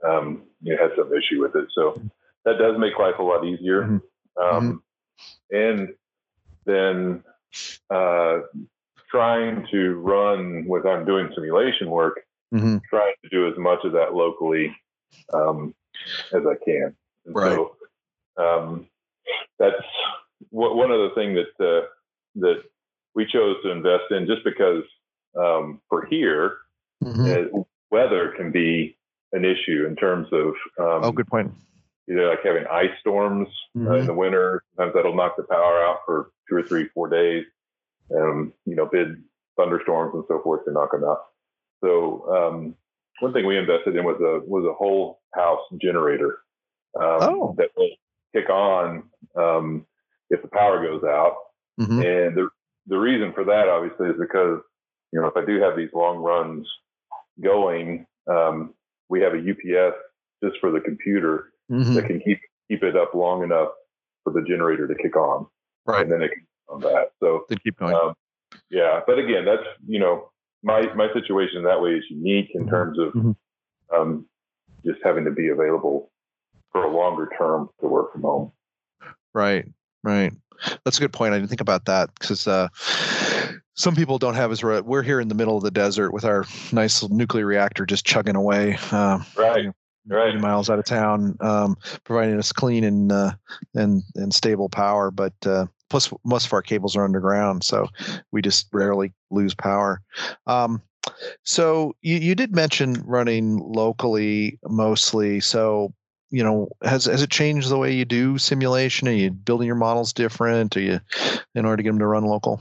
um, 0.07 0.43
you 0.61 0.75
know, 0.75 0.81
had 0.81 0.91
some 0.97 1.11
issue 1.13 1.41
with 1.41 1.55
it. 1.55 1.67
So 1.75 2.01
that 2.45 2.57
does 2.57 2.77
make 2.77 2.97
life 2.97 3.19
a 3.19 3.23
lot 3.23 3.45
easier. 3.45 3.83
Mm-hmm. 3.83 4.55
Um, 4.55 4.83
mm-hmm. 5.51 5.55
and 5.55 5.89
then 6.65 7.23
uh, 7.89 8.39
trying 9.11 9.67
to 9.71 9.95
run 9.95 10.65
with 10.67 10.85
I'm 10.85 11.05
doing 11.05 11.29
simulation 11.35 11.89
work, 11.89 12.21
mm-hmm. 12.53 12.77
trying 12.89 13.13
to 13.23 13.29
do 13.29 13.47
as 13.47 13.57
much 13.57 13.79
of 13.83 13.91
that 13.93 14.13
locally 14.13 14.75
um, 15.33 15.75
as 16.33 16.41
I 16.45 16.55
can. 16.65 16.95
And 17.25 17.35
right. 17.35 17.53
So 17.53 17.75
um, 18.37 18.87
that's 19.59 19.75
one 20.49 20.91
of 20.91 20.99
the 20.99 21.11
things 21.15 21.37
that 21.37 21.65
uh, 21.65 21.85
that 22.35 22.63
we 23.15 23.25
chose 23.25 23.57
to 23.63 23.71
invest 23.71 24.11
in, 24.11 24.27
just 24.27 24.43
because 24.43 24.83
um, 25.37 25.81
for 25.89 26.05
here, 26.05 26.57
mm-hmm. 27.03 27.57
uh, 27.57 27.63
weather 27.91 28.33
can 28.35 28.51
be 28.51 28.97
an 29.31 29.45
issue 29.45 29.85
in 29.87 29.95
terms 29.95 30.27
of. 30.31 30.47
Um, 30.79 31.03
oh, 31.03 31.11
good 31.11 31.27
point. 31.27 31.51
You 32.07 32.15
know, 32.15 32.23
like 32.29 32.39
having 32.43 32.65
ice 32.69 32.91
storms 32.99 33.47
mm-hmm. 33.77 33.91
uh, 33.91 33.95
in 33.95 34.07
the 34.07 34.13
winter. 34.13 34.63
Sometimes 34.75 34.95
that'll 34.95 35.15
knock 35.15 35.37
the 35.37 35.43
power 35.43 35.83
out 35.85 35.99
for 36.05 36.31
two 36.49 36.55
or 36.55 36.63
three, 36.63 36.89
four 36.93 37.07
days. 37.09 37.45
Um, 38.15 38.53
you 38.65 38.75
know, 38.75 38.85
big 38.85 39.07
thunderstorms 39.57 40.13
and 40.13 40.23
so 40.27 40.41
forth 40.41 40.65
to 40.65 40.71
knock 40.71 40.91
them 40.91 41.03
out. 41.03 41.21
So 41.83 42.25
um, 42.29 42.75
one 43.19 43.33
thing 43.33 43.45
we 43.45 43.57
invested 43.57 43.95
in 43.95 44.03
was 44.03 44.19
a 44.19 44.47
was 44.47 44.65
a 44.65 44.73
whole 44.73 45.21
house 45.33 45.61
generator 45.81 46.39
oh. 46.99 47.55
that 47.57 47.69
will 47.75 47.89
kick 48.33 48.49
on 48.49 49.03
um, 49.35 49.85
if 50.29 50.41
the 50.41 50.47
power 50.49 50.85
goes 50.85 51.03
out. 51.03 51.35
Mm-hmm. 51.79 52.01
And 52.01 52.37
the 52.37 52.49
the 52.87 52.97
reason 52.97 53.31
for 53.33 53.45
that 53.45 53.67
obviously 53.67 54.07
is 54.07 54.15
because 54.19 54.59
you 55.11 55.21
know 55.21 55.27
if 55.27 55.37
I 55.37 55.45
do 55.45 55.61
have 55.61 55.75
these 55.75 55.89
long 55.93 56.17
runs 56.17 56.67
going, 57.41 58.05
um, 58.29 58.73
we 59.09 59.21
have 59.21 59.33
a 59.33 59.37
UPS 59.37 59.95
just 60.43 60.57
for 60.59 60.71
the 60.71 60.81
computer 60.81 61.53
mm-hmm. 61.71 61.93
that 61.93 62.05
can 62.05 62.19
keep 62.19 62.39
keep 62.69 62.83
it 62.83 62.95
up 62.95 63.13
long 63.13 63.43
enough 63.43 63.69
for 64.23 64.33
the 64.33 64.41
generator 64.47 64.87
to 64.87 64.95
kick 64.95 65.15
on. 65.15 65.47
Right. 65.85 66.01
And 66.01 66.11
then 66.11 66.21
it 66.21 66.29
can 66.29 66.45
on 66.69 66.81
that. 66.81 67.11
So 67.19 67.45
then 67.49 67.59
keep 67.63 67.77
going. 67.77 67.95
Um, 67.95 68.13
yeah, 68.69 69.01
but 69.05 69.19
again, 69.19 69.45
that's 69.45 69.63
you 69.87 69.99
know 69.99 70.29
my 70.63 70.81
my 70.95 71.07
situation 71.13 71.63
that 71.63 71.81
way 71.81 71.91
is 71.91 72.03
unique 72.09 72.49
in 72.53 72.61
mm-hmm. 72.61 72.69
terms 72.69 72.99
of 72.99 73.13
mm-hmm. 73.13 73.31
um, 73.95 74.25
just 74.85 74.99
having 75.03 75.25
to 75.25 75.31
be 75.31 75.49
available 75.49 76.11
for 76.73 76.83
a 76.83 76.93
longer 76.93 77.29
term 77.37 77.69
to 77.79 77.87
work 77.87 78.11
from 78.11 78.23
home. 78.23 78.51
Right, 79.33 79.65
right. 80.03 80.33
That's 80.83 80.97
a 80.97 81.01
good 81.01 81.13
point. 81.13 81.33
I 81.33 81.37
didn't 81.37 81.49
think 81.49 81.61
about 81.61 81.85
that 81.85 82.09
because 82.19 82.47
uh, 82.47 82.67
some 83.75 83.95
people 83.95 84.17
don't 84.17 84.35
have 84.35 84.51
as 84.51 84.61
we're 84.63 85.01
here 85.03 85.21
in 85.21 85.29
the 85.29 85.35
middle 85.35 85.55
of 85.55 85.63
the 85.63 85.71
desert 85.71 86.11
with 86.11 86.25
our 86.25 86.45
nice 86.71 87.01
little 87.01 87.15
nuclear 87.15 87.45
reactor 87.45 87.85
just 87.85 88.05
chugging 88.05 88.35
away. 88.35 88.77
Uh, 88.91 89.19
right. 89.37 89.67
right. 90.07 90.35
miles 90.35 90.69
out 90.69 90.79
of 90.79 90.85
town, 90.85 91.37
um, 91.39 91.77
providing 92.03 92.37
us 92.37 92.51
clean 92.51 92.83
and 92.83 93.11
uh, 93.11 93.31
and 93.73 94.03
and 94.15 94.33
stable 94.33 94.69
power. 94.69 95.09
But 95.09 95.33
uh, 95.45 95.67
plus, 95.89 96.13
most 96.25 96.47
of 96.47 96.53
our 96.53 96.61
cables 96.61 96.95
are 96.95 97.05
underground, 97.05 97.63
so 97.63 97.87
we 98.31 98.41
just 98.41 98.67
rarely 98.73 99.13
lose 99.31 99.55
power. 99.55 100.01
Um, 100.47 100.81
So 101.43 101.95
you, 102.01 102.17
you 102.17 102.35
did 102.35 102.55
mention 102.55 102.93
running 103.05 103.57
locally 103.57 104.59
mostly. 104.63 105.39
So 105.41 105.93
you 106.33 106.43
know, 106.43 106.69
has 106.81 107.05
has 107.05 107.21
it 107.21 107.29
changed 107.29 107.69
the 107.69 107.77
way 107.77 107.93
you 107.93 108.05
do 108.05 108.39
simulation? 108.39 109.07
Are 109.07 109.11
you 109.11 109.29
building 109.29 109.67
your 109.67 109.75
models 109.75 110.13
different? 110.13 110.75
Are 110.75 110.81
you 110.81 110.99
in 111.53 111.65
order 111.65 111.77
to 111.77 111.83
get 111.83 111.91
them 111.91 111.99
to 111.99 112.07
run 112.07 112.25
local? 112.25 112.59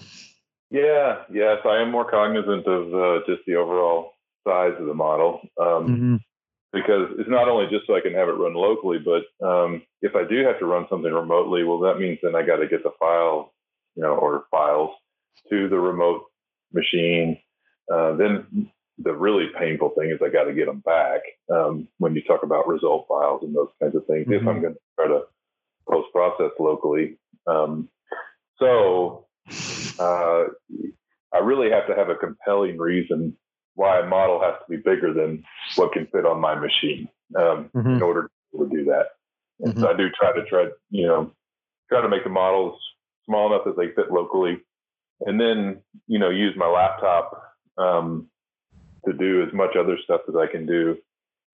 Yeah, 0.70 1.22
yes, 1.32 1.58
I 1.64 1.80
am 1.80 1.90
more 1.90 2.08
cognizant 2.08 2.66
of 2.66 2.94
uh, 2.94 3.24
just 3.26 3.40
the 3.46 3.56
overall 3.56 4.12
size 4.46 4.74
of 4.78 4.86
the 4.86 4.94
model. 4.94 5.40
Um, 5.58 5.86
mm-hmm 5.88 6.16
because 6.72 7.10
it's 7.18 7.28
not 7.28 7.48
only 7.48 7.66
just 7.70 7.86
so 7.86 7.94
I 7.94 8.00
can 8.00 8.14
have 8.14 8.28
it 8.28 8.32
run 8.32 8.54
locally, 8.54 8.98
but 8.98 9.46
um, 9.46 9.82
if 10.00 10.16
I 10.16 10.24
do 10.24 10.42
have 10.46 10.58
to 10.58 10.64
run 10.64 10.86
something 10.88 11.12
remotely, 11.12 11.64
well, 11.64 11.80
that 11.80 11.98
means 11.98 12.18
then 12.22 12.34
I 12.34 12.46
got 12.46 12.56
to 12.56 12.66
get 12.66 12.82
the 12.82 12.92
file, 12.98 13.52
you 13.94 14.02
know, 14.02 14.14
or 14.14 14.44
files 14.50 14.90
to 15.50 15.68
the 15.68 15.78
remote 15.78 16.24
machine. 16.72 17.38
Uh, 17.92 18.16
then 18.16 18.70
the 18.98 19.12
really 19.12 19.46
painful 19.58 19.90
thing 19.98 20.10
is 20.10 20.18
I 20.22 20.28
got 20.28 20.44
to 20.44 20.54
get 20.54 20.66
them 20.66 20.80
back 20.80 21.20
um, 21.52 21.88
when 21.98 22.14
you 22.14 22.22
talk 22.22 22.42
about 22.42 22.68
result 22.68 23.06
files 23.08 23.42
and 23.42 23.54
those 23.54 23.68
kinds 23.80 23.96
of 23.96 24.06
things. 24.06 24.26
Mm-hmm. 24.26 24.32
If 24.34 24.40
I'm 24.42 24.46
mm-hmm. 24.46 24.62
going 24.62 24.74
to 24.74 24.80
try 24.96 25.08
to 25.08 25.22
post 25.88 26.12
process 26.12 26.52
locally, 26.58 27.18
um, 27.46 27.88
so 28.58 29.26
uh, 29.98 30.44
I 31.32 31.38
really 31.42 31.70
have 31.70 31.86
to 31.88 31.94
have 31.96 32.08
a 32.08 32.14
compelling 32.14 32.78
reason 32.78 33.36
why 33.74 34.00
a 34.00 34.06
model 34.06 34.40
has 34.40 34.54
to 34.60 34.70
be 34.70 34.76
bigger 34.76 35.14
than 35.14 35.42
what 35.76 35.92
can 35.92 36.06
fit 36.12 36.26
on 36.26 36.40
my 36.40 36.54
machine 36.54 37.08
um, 37.36 37.70
mm-hmm. 37.74 37.94
in 37.94 38.02
order 38.02 38.30
to 38.52 38.68
do 38.68 38.84
that. 38.84 39.06
And 39.60 39.74
mm-hmm. 39.74 39.82
so 39.82 39.90
I 39.90 39.96
do 39.96 40.08
try 40.10 40.32
to 40.32 40.44
try, 40.44 40.66
you 40.90 41.06
know, 41.06 41.32
try 41.88 42.02
to 42.02 42.08
make 42.08 42.24
the 42.24 42.30
models 42.30 42.78
small 43.24 43.52
enough 43.52 43.64
that 43.64 43.76
they 43.76 43.94
fit 43.94 44.12
locally, 44.12 44.58
and 45.20 45.40
then 45.40 45.80
you 46.06 46.18
know 46.18 46.30
use 46.30 46.54
my 46.56 46.66
laptop 46.66 47.54
um, 47.78 48.28
to 49.06 49.12
do 49.12 49.42
as 49.42 49.52
much 49.52 49.76
other 49.78 49.96
stuff 50.04 50.22
as 50.28 50.34
I 50.36 50.46
can 50.46 50.66
do 50.66 50.96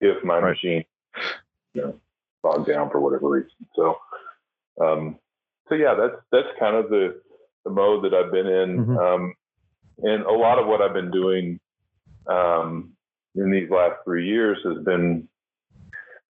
if 0.01 0.23
my 0.25 0.39
right. 0.39 0.51
machine, 0.51 0.85
you 1.75 1.83
know, 1.83 2.01
bogged 2.43 2.69
down 2.69 2.91
for 2.91 3.01
whatever 3.01 3.29
reason. 3.29 3.51
So, 3.75 3.97
um, 4.81 5.19
so 5.69 5.75
yeah, 5.75 5.95
that's 5.95 6.23
that's 6.31 6.59
kind 6.59 6.77
of 6.77 6.91
the 6.91 7.21
the 7.65 7.71
mode 7.71 8.05
that 8.05 8.15
I've 8.15 8.33
been 8.33 8.47
in. 8.47 8.79
Mm-hmm. 8.79 8.99
Um, 8.99 9.35
and 9.99 10.23
a 10.25 10.33
lot 10.33 10.59
of 10.59 10.67
what 10.67 10.81
I've 10.81 10.95
been 10.95 11.11
doing 11.11 11.59
um, 12.27 12.93
in 13.35 13.51
these 13.51 13.71
last 13.71 13.97
three 14.05 14.27
years 14.27 14.59
has 14.65 14.85
been 14.85 15.29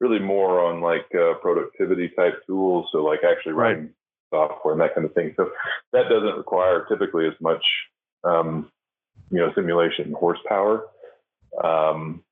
really 0.01 0.19
more 0.19 0.65
on 0.65 0.81
like 0.81 1.07
uh, 1.15 1.35
productivity 1.41 2.09
type 2.17 2.35
tools. 2.47 2.89
So 2.93 2.99
like 2.99 3.21
actually 3.25 3.53
writing 3.53 3.91
right. 4.33 4.49
software 4.49 4.73
and 4.73 4.81
that 4.81 4.95
kind 4.95 5.05
of 5.05 5.13
thing. 5.15 5.35
So 5.37 5.51
that 5.93 6.09
doesn't 6.09 6.37
require 6.37 6.87
typically 6.89 7.27
as 7.27 7.35
much, 7.41 7.65
um, 8.25 8.71
you 9.31 9.39
know, 9.39 9.53
simulation 9.55 10.15
horsepower. 10.19 10.87
Um, 11.62 12.23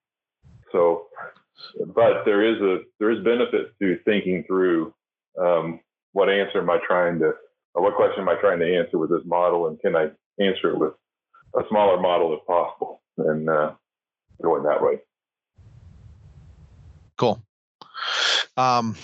so, 0.73 1.06
but 1.94 2.25
there 2.25 2.44
is 2.44 2.61
a 2.61 2.78
there 2.99 3.11
is 3.11 3.25
benefit 3.25 3.73
to 3.80 3.99
thinking 4.04 4.44
through 4.46 4.94
um, 5.40 5.80
what 6.12 6.28
answer 6.28 6.61
am 6.61 6.70
I 6.70 6.78
trying 6.87 7.18
to, 7.20 7.32
or 7.75 7.82
what 7.82 7.94
question 7.94 8.20
am 8.20 8.28
I 8.28 8.37
trying 8.40 8.61
to 8.61 8.76
answer 8.76 8.99
with 8.99 9.11
this 9.11 9.25
model, 9.25 9.68
and 9.68 9.80
can 9.80 9.96
I 9.96 10.11
answer 10.38 10.70
it 10.70 10.78
with 10.78 10.92
a 11.54 11.62
smaller 11.68 12.00
model 12.00 12.35
if 12.35 12.46
possible? 12.46 13.00
and 13.18 13.49
uh, 13.49 13.73
going 14.42 14.62
that 14.64 14.82
way. 14.82 14.99
Cool. 17.16 17.42
Um, 18.56 18.96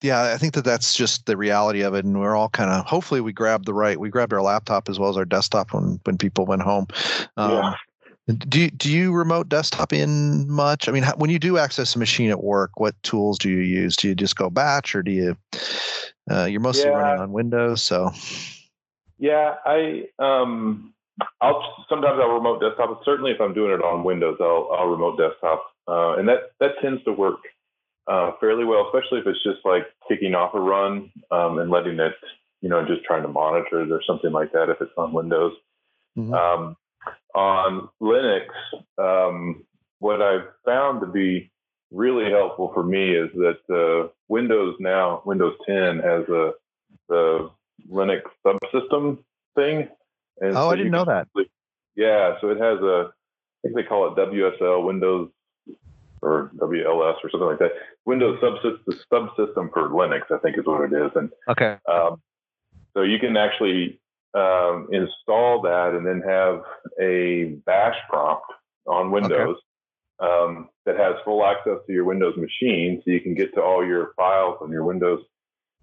yeah, 0.00 0.32
I 0.32 0.36
think 0.36 0.54
that 0.54 0.64
that's 0.64 0.94
just 0.94 1.26
the 1.26 1.36
reality 1.36 1.82
of 1.82 1.94
it, 1.94 2.04
and 2.04 2.18
we're 2.20 2.36
all 2.36 2.48
kind 2.48 2.70
of. 2.70 2.86
Hopefully, 2.86 3.20
we 3.20 3.32
grabbed 3.32 3.66
the 3.66 3.74
right. 3.74 3.98
We 3.98 4.10
grabbed 4.10 4.32
our 4.32 4.42
laptop 4.42 4.88
as 4.88 4.98
well 4.98 5.10
as 5.10 5.16
our 5.16 5.24
desktop 5.24 5.72
when 5.72 6.00
when 6.04 6.18
people 6.18 6.46
went 6.46 6.62
home. 6.62 6.86
Um, 7.36 7.50
yeah. 7.50 7.74
Do 8.28 8.60
you, 8.60 8.70
do 8.70 8.92
you 8.92 9.12
remote 9.12 9.48
desktop 9.48 9.92
in 9.92 10.50
much? 10.50 10.86
I 10.86 10.92
mean, 10.92 11.02
how, 11.02 11.16
when 11.16 11.30
you 11.30 11.38
do 11.38 11.56
access 11.56 11.96
a 11.96 11.98
machine 11.98 12.28
at 12.28 12.42
work, 12.42 12.78
what 12.78 12.94
tools 13.02 13.38
do 13.38 13.48
you 13.48 13.60
use? 13.60 13.96
Do 13.96 14.08
you 14.08 14.14
just 14.14 14.36
go 14.36 14.50
batch, 14.50 14.94
or 14.94 15.02
do 15.02 15.10
you? 15.10 15.36
Uh, 16.30 16.44
you're 16.44 16.60
mostly 16.60 16.90
yeah. 16.90 16.96
running 16.96 17.22
on 17.22 17.32
Windows, 17.32 17.82
so. 17.82 18.10
Yeah, 19.18 19.54
I 19.64 20.04
um, 20.18 20.92
I'll 21.40 21.86
sometimes 21.88 22.18
I'll 22.20 22.34
remote 22.34 22.60
desktop. 22.60 23.00
Certainly, 23.04 23.32
if 23.32 23.40
I'm 23.40 23.54
doing 23.54 23.72
it 23.72 23.82
on 23.82 24.04
Windows, 24.04 24.36
I'll 24.40 24.68
I'll 24.76 24.88
remote 24.88 25.18
desktop, 25.18 25.64
uh, 25.88 26.16
and 26.18 26.28
that 26.28 26.52
that 26.60 26.72
tends 26.82 27.02
to 27.04 27.12
work 27.12 27.40
uh, 28.06 28.32
fairly 28.40 28.64
well, 28.64 28.86
especially 28.86 29.20
if 29.20 29.26
it's 29.26 29.42
just 29.42 29.64
like 29.64 29.86
kicking 30.06 30.34
off 30.34 30.54
a 30.54 30.60
run 30.60 31.10
um, 31.30 31.58
and 31.58 31.70
letting 31.70 31.98
it, 31.98 32.14
you 32.60 32.68
know, 32.68 32.84
just 32.86 33.04
trying 33.04 33.22
to 33.22 33.28
monitor 33.28 33.80
it 33.82 33.90
or 33.90 34.02
something 34.06 34.32
like 34.32 34.52
that. 34.52 34.68
If 34.68 34.80
it's 34.80 34.92
on 34.96 35.12
Windows, 35.12 35.54
mm-hmm. 36.16 36.34
um, 36.34 36.76
on 37.34 37.88
Linux, 38.00 38.46
um, 38.98 39.64
what 39.98 40.22
I've 40.22 40.48
found 40.64 41.00
to 41.00 41.06
be 41.06 41.50
really 41.90 42.30
helpful 42.30 42.70
for 42.74 42.82
me 42.82 43.14
is 43.14 43.30
that 43.34 43.58
uh, 43.72 44.08
Windows 44.28 44.76
now, 44.78 45.22
Windows 45.24 45.54
10 45.66 45.98
has 45.98 46.28
a 46.28 46.52
the 47.08 47.50
Linux 47.90 48.22
subsystem 48.44 49.18
thing 49.54 49.88
and 50.40 50.56
oh, 50.56 50.68
so 50.68 50.70
I 50.70 50.76
didn't 50.76 50.92
know 50.92 51.04
that. 51.04 51.28
Yeah, 51.96 52.36
so 52.40 52.50
it 52.50 52.58
has 52.58 52.80
a, 52.80 53.10
I 53.10 53.60
think 53.62 53.76
they 53.76 53.82
call 53.82 54.06
it 54.06 54.16
WSL 54.16 54.84
Windows 54.84 55.30
or 56.22 56.50
WLS 56.56 57.16
or 57.22 57.30
something 57.30 57.48
like 57.48 57.58
that. 57.58 57.72
Windows 58.04 58.38
subsystem, 58.40 58.78
subsystem 59.12 59.72
for 59.72 59.88
Linux, 59.88 60.22
I 60.30 60.38
think 60.38 60.58
is 60.58 60.64
what 60.64 60.92
it 60.92 60.94
is. 60.94 61.10
And 61.14 61.30
okay, 61.48 61.76
um, 61.90 62.20
so 62.94 63.02
you 63.02 63.18
can 63.18 63.36
actually 63.36 64.00
um, 64.38 64.88
install 64.92 65.62
that 65.62 65.94
and 65.94 66.06
then 66.06 66.22
have 66.26 66.62
a 67.00 67.56
Bash 67.66 67.96
prompt 68.08 68.44
on 68.86 69.10
Windows 69.10 69.56
okay. 70.22 70.32
um, 70.32 70.68
that 70.86 70.96
has 70.96 71.16
full 71.24 71.44
access 71.44 71.78
to 71.86 71.92
your 71.92 72.04
Windows 72.04 72.36
machine, 72.36 73.02
so 73.04 73.10
you 73.10 73.20
can 73.20 73.34
get 73.34 73.54
to 73.54 73.62
all 73.62 73.84
your 73.84 74.12
files 74.16 74.58
on 74.60 74.70
your 74.70 74.84
Windows. 74.84 75.20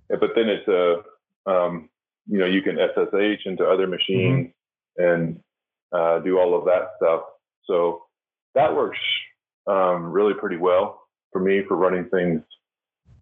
But 0.09 0.31
then 0.35 0.49
it's 0.49 0.67
a 0.67 1.03
um, 1.49 1.89
you 2.27 2.39
know, 2.39 2.45
you 2.45 2.61
can 2.61 2.77
SSH 2.77 3.45
into 3.45 3.65
other 3.65 3.87
machines 3.87 4.51
mm-hmm. 4.99 5.03
and 5.03 5.39
uh, 5.91 6.19
do 6.19 6.39
all 6.39 6.57
of 6.57 6.65
that 6.65 6.91
stuff. 6.97 7.21
So 7.65 8.03
that 8.55 8.75
works 8.75 8.99
um, 9.67 10.11
really 10.11 10.33
pretty 10.33 10.57
well 10.57 11.01
for 11.31 11.39
me 11.39 11.61
for 11.67 11.75
running 11.75 12.05
things, 12.05 12.41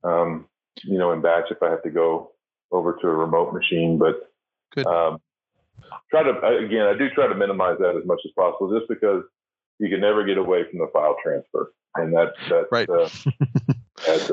um, 0.03 0.45
you 0.83 0.97
know, 0.97 1.11
in 1.11 1.21
batch 1.21 1.45
if 1.51 1.61
I 1.61 1.69
have 1.69 1.83
to 1.83 1.89
go 1.89 2.31
over 2.71 2.97
to 3.01 3.07
a 3.07 3.13
remote 3.13 3.53
machine. 3.53 3.97
But 3.97 4.32
um, 4.77 5.17
try 6.09 6.23
to 6.23 6.31
again, 6.65 6.87
I 6.87 6.97
do 6.97 7.09
try 7.09 7.27
to 7.27 7.35
minimize 7.35 7.77
that 7.79 7.95
as 7.95 8.05
much 8.05 8.19
as 8.25 8.31
possible, 8.35 8.77
just 8.77 8.89
because 8.89 9.23
you 9.79 9.89
can 9.89 10.01
never 10.01 10.23
get 10.23 10.37
away 10.37 10.63
from 10.69 10.79
the 10.79 10.87
file 10.93 11.15
transfer, 11.23 11.73
and 11.95 12.15
that's 12.15 12.37
that. 12.49 12.67
Right. 12.71 12.89
Uh, 12.89 13.09
That's, 14.05 14.31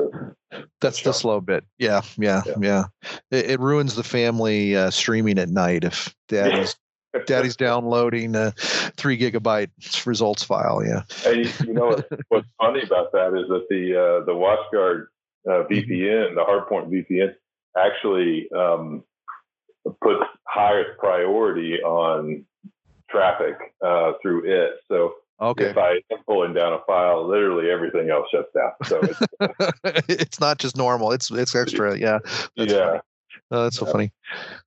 That's 0.81 1.01
the 1.03 1.13
slow 1.13 1.39
bit. 1.39 1.63
Yeah, 1.77 2.01
yeah, 2.17 2.41
yeah. 2.45 2.53
yeah. 2.59 2.83
It, 3.29 3.51
it, 3.51 3.59
ruins 3.59 3.95
the 3.95 4.03
family 4.03 4.75
uh, 4.75 4.89
streaming 4.89 5.37
at 5.37 5.49
night 5.49 5.83
if 5.83 6.13
daddy's 6.27 6.75
daddy's 7.25 7.55
downloading 7.55 8.35
a 8.35 8.51
three 8.97 9.17
gigabyte 9.17 10.05
results 10.05 10.43
file. 10.43 10.83
Yeah. 10.85 11.03
And 11.25 11.45
you, 11.45 11.51
you 11.67 11.73
know 11.73 12.01
what's 12.29 12.47
funny 12.59 12.81
about 12.81 13.11
that 13.13 13.29
is 13.37 13.47
that 13.49 13.67
the 13.69 13.95
uh, 13.95 14.25
the 14.25 14.33
WatchGuard 14.33 15.05
uh, 15.47 15.67
VPN, 15.67 16.33
mm-hmm. 16.33 16.35
the 16.35 16.41
Hardpoint 16.41 16.89
VPN, 16.89 17.33
actually 17.77 18.49
um, 18.51 19.03
puts 20.01 20.23
highest 20.45 20.97
priority 20.99 21.81
on 21.81 22.45
traffic 23.09 23.55
uh, 23.85 24.13
through 24.21 24.45
it. 24.45 24.75
So 24.87 25.15
Okay. 25.41 25.71
If 25.71 25.77
I 25.77 25.93
am 26.11 26.19
pulling 26.27 26.53
down 26.53 26.73
a 26.73 26.79
file, 26.85 27.27
literally 27.27 27.71
everything 27.71 28.11
else 28.11 28.27
shuts 28.31 28.49
down. 28.53 28.73
So 28.85 29.01
it's, 29.01 30.07
it's 30.07 30.39
not 30.39 30.59
just 30.59 30.77
normal. 30.77 31.11
It's 31.11 31.31
it's 31.31 31.55
extra. 31.55 31.97
Yeah. 31.97 32.19
That's 32.55 32.71
yeah. 32.71 32.99
Oh, 33.49 33.63
that's 33.63 33.77
so 33.77 33.85
yeah. 33.87 33.91
funny. 33.91 34.11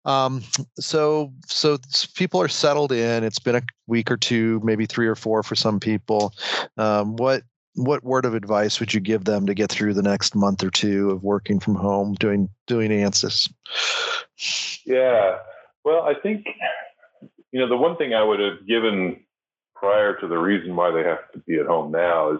Um, 0.04 0.42
so 0.78 1.32
so 1.46 1.78
people 2.14 2.42
are 2.42 2.48
settled 2.48 2.90
in. 2.90 3.22
It's 3.22 3.38
been 3.38 3.54
a 3.54 3.62
week 3.86 4.10
or 4.10 4.16
two, 4.16 4.60
maybe 4.64 4.84
three 4.84 5.06
or 5.06 5.14
four 5.14 5.44
for 5.44 5.54
some 5.54 5.78
people. 5.78 6.34
Um, 6.76 7.14
what 7.16 7.44
what 7.74 8.04
word 8.04 8.24
of 8.24 8.34
advice 8.34 8.78
would 8.80 8.94
you 8.94 9.00
give 9.00 9.24
them 9.24 9.46
to 9.46 9.54
get 9.54 9.70
through 9.70 9.94
the 9.94 10.02
next 10.02 10.34
month 10.34 10.62
or 10.62 10.70
two 10.70 11.10
of 11.10 11.22
working 11.22 11.58
from 11.58 11.74
home, 11.74 12.14
doing 12.14 12.48
doing 12.66 12.90
ANSYS? 12.90 13.52
Yeah. 14.84 15.38
Well, 15.84 16.02
I 16.02 16.14
think 16.14 16.46
you 17.52 17.60
know 17.60 17.68
the 17.68 17.76
one 17.76 17.96
thing 17.96 18.14
I 18.14 18.22
would 18.22 18.40
have 18.40 18.66
given 18.66 19.20
prior 19.74 20.18
to 20.20 20.28
the 20.28 20.38
reason 20.38 20.76
why 20.76 20.90
they 20.90 21.02
have 21.02 21.30
to 21.32 21.38
be 21.40 21.58
at 21.58 21.66
home 21.66 21.90
now 21.90 22.32
is 22.32 22.38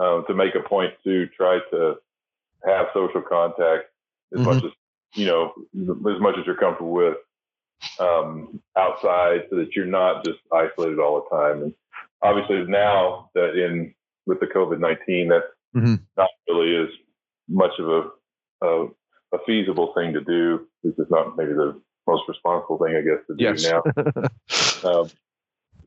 um, 0.00 0.24
to 0.28 0.34
make 0.34 0.54
a 0.54 0.68
point 0.68 0.94
to 1.04 1.26
try 1.28 1.58
to 1.72 1.96
have 2.64 2.86
social 2.94 3.22
contact 3.22 3.86
as 4.32 4.40
mm-hmm. 4.40 4.44
much 4.44 4.64
as 4.64 4.70
you 5.14 5.26
know 5.26 5.52
as 5.74 6.20
much 6.20 6.36
as 6.38 6.46
you're 6.46 6.56
comfortable 6.56 6.92
with 6.92 7.16
um, 7.98 8.60
outside 8.76 9.46
so 9.50 9.56
that 9.56 9.74
you're 9.74 9.86
not 9.86 10.24
just 10.24 10.38
isolated 10.52 10.98
all 10.98 11.26
the 11.28 11.36
time 11.36 11.62
and 11.62 11.74
obviously 12.22 12.62
now 12.66 13.30
that 13.34 13.56
in 13.56 13.94
with 14.30 14.40
the 14.40 14.46
covid-19 14.46 15.28
that 15.28 15.42
mm-hmm. 15.76 15.96
not 16.16 16.30
really 16.48 16.74
is 16.74 16.90
much 17.48 17.72
of 17.80 17.88
a, 17.88 18.66
a, 18.66 18.86
a 19.34 19.38
feasible 19.46 19.92
thing 19.94 20.12
to 20.12 20.20
do 20.20 20.66
this 20.84 20.94
is 20.98 21.10
not 21.10 21.36
maybe 21.36 21.52
the 21.52 21.80
most 22.06 22.22
responsible 22.28 22.78
thing 22.78 22.96
i 22.96 23.02
guess 23.02 23.20
to 23.26 23.34
do 23.36 23.44
yes. 23.44 23.70
now 24.84 24.90
um, 25.00 25.10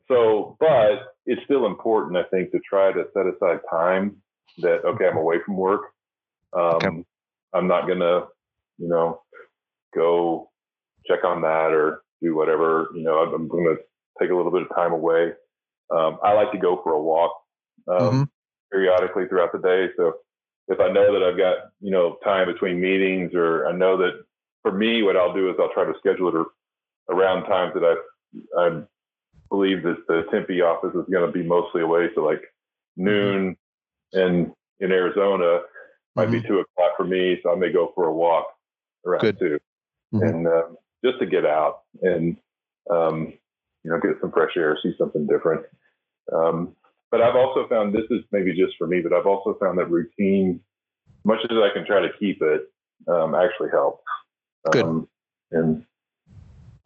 so, 0.08 0.56
but 0.60 1.14
it's 1.26 1.42
still 1.44 1.66
important, 1.66 2.16
I 2.16 2.24
think, 2.24 2.50
to 2.52 2.60
try 2.68 2.92
to 2.92 3.04
set 3.14 3.26
aside 3.26 3.60
time 3.70 4.16
that 4.58 4.84
okay, 4.84 5.06
I'm 5.06 5.16
away 5.16 5.36
from 5.44 5.56
work. 5.56 5.82
Um, 6.52 6.74
okay. 6.74 7.04
I'm 7.54 7.66
not 7.66 7.88
gonna, 7.88 8.26
you 8.78 8.88
know, 8.88 9.22
go 9.94 10.50
check 11.06 11.24
on 11.24 11.42
that 11.42 11.72
or 11.72 12.02
do 12.22 12.34
whatever. 12.36 12.90
You 12.94 13.02
know, 13.02 13.18
I'm, 13.18 13.34
I'm 13.34 13.48
gonna 13.48 13.76
take 14.20 14.30
a 14.30 14.34
little 14.34 14.52
bit 14.52 14.62
of 14.62 14.74
time 14.74 14.92
away. 14.92 15.32
Um, 15.94 16.18
I 16.22 16.32
like 16.34 16.52
to 16.52 16.58
go 16.58 16.80
for 16.82 16.92
a 16.92 17.02
walk 17.02 17.32
um, 17.88 17.98
mm-hmm. 17.98 18.22
Periodically 18.74 19.26
throughout 19.28 19.52
the 19.52 19.58
day. 19.58 19.86
So 19.96 20.14
if 20.66 20.80
I 20.80 20.88
know 20.88 21.12
that 21.12 21.22
I've 21.22 21.38
got 21.38 21.70
you 21.80 21.92
know 21.92 22.18
time 22.24 22.52
between 22.52 22.80
meetings, 22.80 23.32
or 23.34 23.66
I 23.68 23.72
know 23.72 23.96
that 23.98 24.24
for 24.62 24.72
me, 24.72 25.02
what 25.02 25.16
I'll 25.16 25.34
do 25.34 25.48
is 25.48 25.56
I'll 25.60 25.72
try 25.72 25.84
to 25.84 25.98
schedule 25.98 26.28
it 26.28 27.14
around 27.14 27.44
times 27.44 27.74
that 27.74 27.84
I 27.84 28.60
I 28.60 28.82
believe 29.48 29.82
that 29.84 29.98
the 30.08 30.24
Tempe 30.32 30.60
office 30.60 30.94
is 30.94 31.04
going 31.10 31.26
to 31.26 31.32
be 31.32 31.46
mostly 31.46 31.82
away. 31.82 32.08
So 32.14 32.22
like 32.22 32.42
noon 32.96 33.56
and 34.12 34.52
in 34.80 34.90
Arizona 34.90 35.60
might 36.16 36.28
mm-hmm. 36.28 36.42
be 36.42 36.48
two 36.48 36.60
o'clock 36.60 36.92
for 36.96 37.04
me. 37.04 37.38
So 37.42 37.52
I 37.52 37.56
may 37.56 37.72
go 37.72 37.92
for 37.94 38.06
a 38.06 38.12
walk 38.12 38.46
around 39.06 39.20
Good. 39.20 39.38
two, 39.38 39.58
mm-hmm. 40.12 40.26
and 40.26 40.46
um, 40.46 40.76
just 41.04 41.20
to 41.20 41.26
get 41.26 41.46
out 41.46 41.82
and 42.02 42.36
um, 42.90 43.34
you 43.84 43.90
know 43.90 44.00
get 44.00 44.20
some 44.20 44.32
fresh 44.32 44.56
air, 44.56 44.76
see 44.82 44.94
something 44.98 45.26
different. 45.26 45.64
Um, 46.32 46.74
but 47.14 47.22
I've 47.22 47.36
also 47.36 47.68
found 47.68 47.94
this 47.94 48.10
is 48.10 48.24
maybe 48.32 48.50
just 48.50 48.76
for 48.76 48.88
me, 48.88 49.00
but 49.00 49.12
I've 49.12 49.24
also 49.24 49.56
found 49.60 49.78
that 49.78 49.88
routine, 49.88 50.58
much 51.22 51.38
as 51.48 51.56
I 51.56 51.72
can 51.72 51.86
try 51.86 52.00
to 52.00 52.08
keep 52.18 52.42
it, 52.42 52.62
um, 53.06 53.36
actually 53.36 53.68
helps. 53.70 54.02
Good. 54.72 54.84
Um, 54.84 55.08
and 55.52 55.84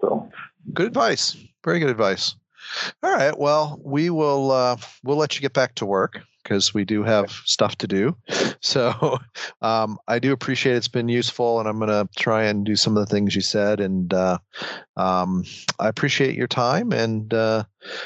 so, 0.02 0.30
good 0.74 0.88
advice. 0.88 1.34
Very 1.64 1.78
good 1.78 1.88
advice. 1.88 2.36
All 3.02 3.10
right. 3.10 3.38
Well, 3.38 3.80
we 3.82 4.10
will. 4.10 4.50
Uh, 4.50 4.76
we'll 5.02 5.16
let 5.16 5.34
you 5.34 5.40
get 5.40 5.54
back 5.54 5.74
to 5.76 5.86
work 5.86 6.20
because 6.48 6.72
we 6.72 6.84
do 6.84 7.02
have 7.02 7.30
stuff 7.44 7.76
to 7.76 7.86
do. 7.86 8.16
So 8.60 9.18
um, 9.62 9.98
I 10.08 10.18
do 10.18 10.32
appreciate 10.32 10.76
it's 10.76 10.88
been 10.88 11.08
useful, 11.08 11.60
and 11.60 11.68
I'm 11.68 11.78
going 11.78 11.90
to 11.90 12.08
try 12.18 12.44
and 12.44 12.64
do 12.64 12.74
some 12.74 12.96
of 12.96 13.06
the 13.06 13.14
things 13.14 13.34
you 13.34 13.42
said. 13.42 13.80
And 13.80 14.12
uh, 14.14 14.38
um, 14.96 15.44
I 15.78 15.88
appreciate 15.88 16.36
your 16.36 16.46
time 16.46 16.92
and 16.92 17.34
uh, 17.34 17.64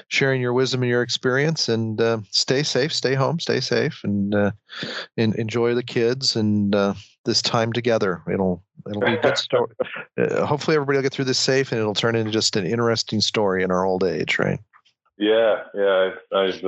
sharing 0.09 0.41
your 0.41 0.53
wisdom 0.53 0.83
and 0.83 0.91
your 0.91 1.03
experience. 1.03 1.69
And 1.69 2.01
uh, 2.01 2.19
stay 2.31 2.65
safe, 2.65 2.93
stay 2.93 3.15
home, 3.15 3.39
stay 3.39 3.61
safe, 3.61 4.01
and, 4.03 4.35
uh, 4.35 4.51
and 5.17 5.37
enjoy 5.37 5.75
the 5.75 5.85
kids 5.85 6.35
and 6.35 6.75
uh, 6.75 6.95
this 7.25 7.43
time 7.43 7.73
together. 7.73 8.23
It'll 8.33 8.65
it'll 8.89 9.03
be 9.03 9.15
a 9.15 9.21
good 9.21 9.39
story. 9.39 9.73
Uh, 10.21 10.45
hopefully, 10.45 10.77
everybody 10.77 10.99
will 10.99 11.03
get 11.03 11.13
through 11.13 11.25
this 11.25 11.39
safe, 11.39 11.73
and 11.73 11.81
it'll 11.81 11.95
turn 11.95 12.15
into 12.15 12.31
just 12.31 12.55
an 12.57 12.67
interesting 12.67 13.23
story 13.23 13.63
in 13.63 13.71
our 13.71 13.87
old 13.87 14.05
age, 14.05 14.39
right? 14.39 14.61
Yeah, 15.17 15.63
yeah. 15.75 16.11
I've, 16.33 16.37
I've 16.37 16.65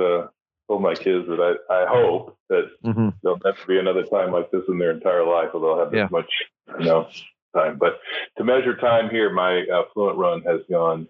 told 0.67 0.81
my 0.81 0.95
kids 0.95 1.27
that 1.27 1.39
I, 1.39 1.73
I 1.73 1.85
hope 1.87 2.37
that 2.49 2.69
mm-hmm. 2.83 3.09
there'll 3.21 3.39
never 3.43 3.57
be 3.67 3.79
another 3.79 4.03
time 4.03 4.31
like 4.31 4.51
this 4.51 4.63
in 4.67 4.79
their 4.79 4.91
entire 4.91 5.25
life, 5.25 5.49
or 5.53 5.61
they'll 5.61 5.79
have 5.79 5.91
this 5.91 5.97
yeah. 5.99 6.07
much, 6.11 6.31
you 6.79 6.85
know, 6.85 7.07
time. 7.55 7.77
But 7.77 7.99
to 8.37 8.43
measure 8.43 8.75
time 8.75 9.09
here, 9.09 9.31
my 9.31 9.65
uh, 9.67 9.83
Fluent 9.93 10.17
Run 10.17 10.41
has 10.43 10.61
gone 10.69 11.07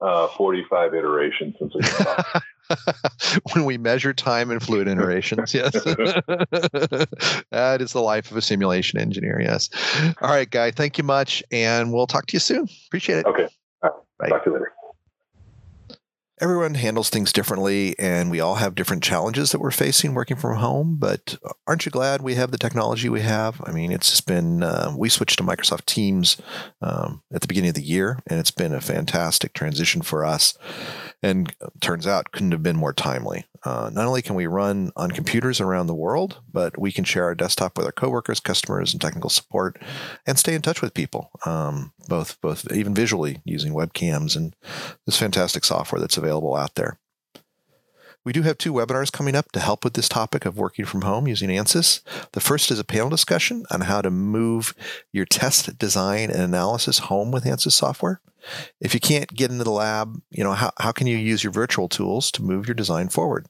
uh, 0.00 0.28
45 0.28 0.94
iterations 0.94 1.56
since 1.58 1.74
we 1.74 1.82
when 3.54 3.64
we 3.64 3.78
measure 3.78 4.12
time 4.12 4.50
in 4.50 4.60
fluid 4.60 4.88
iterations, 4.88 5.54
yes. 5.54 5.72
that 7.50 7.78
is 7.80 7.92
the 7.92 8.02
life 8.02 8.30
of 8.30 8.36
a 8.36 8.42
simulation 8.42 9.00
engineer, 9.00 9.40
yes. 9.40 9.70
All 10.20 10.30
right, 10.30 10.48
Guy, 10.48 10.70
thank 10.70 10.98
you 10.98 11.04
much, 11.04 11.42
and 11.50 11.92
we'll 11.92 12.06
talk 12.06 12.26
to 12.26 12.34
you 12.34 12.40
soon. 12.40 12.68
Appreciate 12.86 13.20
it. 13.20 13.26
Okay. 13.26 13.48
Bye. 14.18 14.28
Talk 14.28 14.44
to 14.44 14.50
you 14.50 14.54
later 14.54 14.72
everyone 16.40 16.74
handles 16.74 17.10
things 17.10 17.32
differently 17.32 17.98
and 17.98 18.30
we 18.30 18.40
all 18.40 18.56
have 18.56 18.74
different 18.74 19.02
challenges 19.02 19.50
that 19.52 19.60
we're 19.60 19.70
facing 19.70 20.14
working 20.14 20.36
from 20.36 20.56
home 20.56 20.96
but 20.98 21.36
aren't 21.66 21.84
you 21.84 21.90
glad 21.90 22.22
we 22.22 22.34
have 22.34 22.50
the 22.50 22.58
technology 22.58 23.08
we 23.08 23.20
have? 23.20 23.60
I 23.64 23.72
mean 23.72 23.92
it's 23.92 24.10
just 24.10 24.26
been 24.26 24.62
uh, 24.62 24.92
we 24.96 25.08
switched 25.08 25.38
to 25.38 25.44
microsoft 25.44 25.86
teams 25.86 26.36
um, 26.80 27.22
at 27.32 27.40
the 27.40 27.48
beginning 27.48 27.70
of 27.70 27.74
the 27.74 27.82
year 27.82 28.20
and 28.26 28.38
it's 28.38 28.50
been 28.50 28.72
a 28.72 28.80
fantastic 28.80 29.52
transition 29.52 30.02
for 30.02 30.24
us. 30.24 30.56
And 31.22 31.52
turns 31.80 32.06
out 32.06 32.30
couldn't 32.30 32.52
have 32.52 32.62
been 32.62 32.76
more 32.76 32.92
timely. 32.92 33.44
Uh, 33.64 33.90
not 33.92 34.06
only 34.06 34.22
can 34.22 34.36
we 34.36 34.46
run 34.46 34.92
on 34.94 35.10
computers 35.10 35.60
around 35.60 35.88
the 35.88 35.94
world, 35.94 36.40
but 36.52 36.78
we 36.78 36.92
can 36.92 37.02
share 37.02 37.24
our 37.24 37.34
desktop 37.34 37.76
with 37.76 37.84
our 37.84 37.92
coworkers, 37.92 38.38
customers, 38.38 38.92
and 38.92 39.00
technical 39.00 39.28
support, 39.28 39.82
and 40.28 40.38
stay 40.38 40.54
in 40.54 40.62
touch 40.62 40.80
with 40.80 40.94
people, 40.94 41.28
um, 41.44 41.92
both 42.06 42.40
both 42.40 42.70
even 42.72 42.94
visually 42.94 43.42
using 43.44 43.74
webcams 43.74 44.36
and 44.36 44.54
this 45.06 45.18
fantastic 45.18 45.64
software 45.64 46.00
that's 46.00 46.16
available 46.16 46.27
out 46.56 46.74
there. 46.74 46.98
We 48.24 48.32
do 48.32 48.42
have 48.42 48.58
two 48.58 48.72
webinars 48.72 49.10
coming 49.10 49.34
up 49.34 49.52
to 49.52 49.60
help 49.60 49.84
with 49.84 49.94
this 49.94 50.08
topic 50.08 50.44
of 50.44 50.58
working 50.58 50.84
from 50.84 51.02
home 51.02 51.26
using 51.26 51.48
ANSYS. 51.48 52.02
The 52.32 52.40
first 52.40 52.70
is 52.70 52.78
a 52.78 52.84
panel 52.84 53.08
discussion 53.08 53.64
on 53.70 53.82
how 53.82 54.02
to 54.02 54.10
move 54.10 54.74
your 55.12 55.24
test 55.24 55.78
design 55.78 56.30
and 56.30 56.42
analysis 56.42 56.98
home 56.98 57.30
with 57.30 57.44
ANSYS 57.44 57.72
software. 57.72 58.20
If 58.80 58.92
you 58.92 59.00
can't 59.00 59.32
get 59.32 59.50
into 59.50 59.64
the 59.64 59.70
lab, 59.70 60.20
you 60.30 60.44
know, 60.44 60.52
how, 60.52 60.72
how 60.78 60.92
can 60.92 61.06
you 61.06 61.16
use 61.16 61.42
your 61.42 61.52
virtual 61.52 61.88
tools 61.88 62.30
to 62.32 62.42
move 62.42 62.66
your 62.66 62.74
design 62.74 63.08
forward 63.08 63.46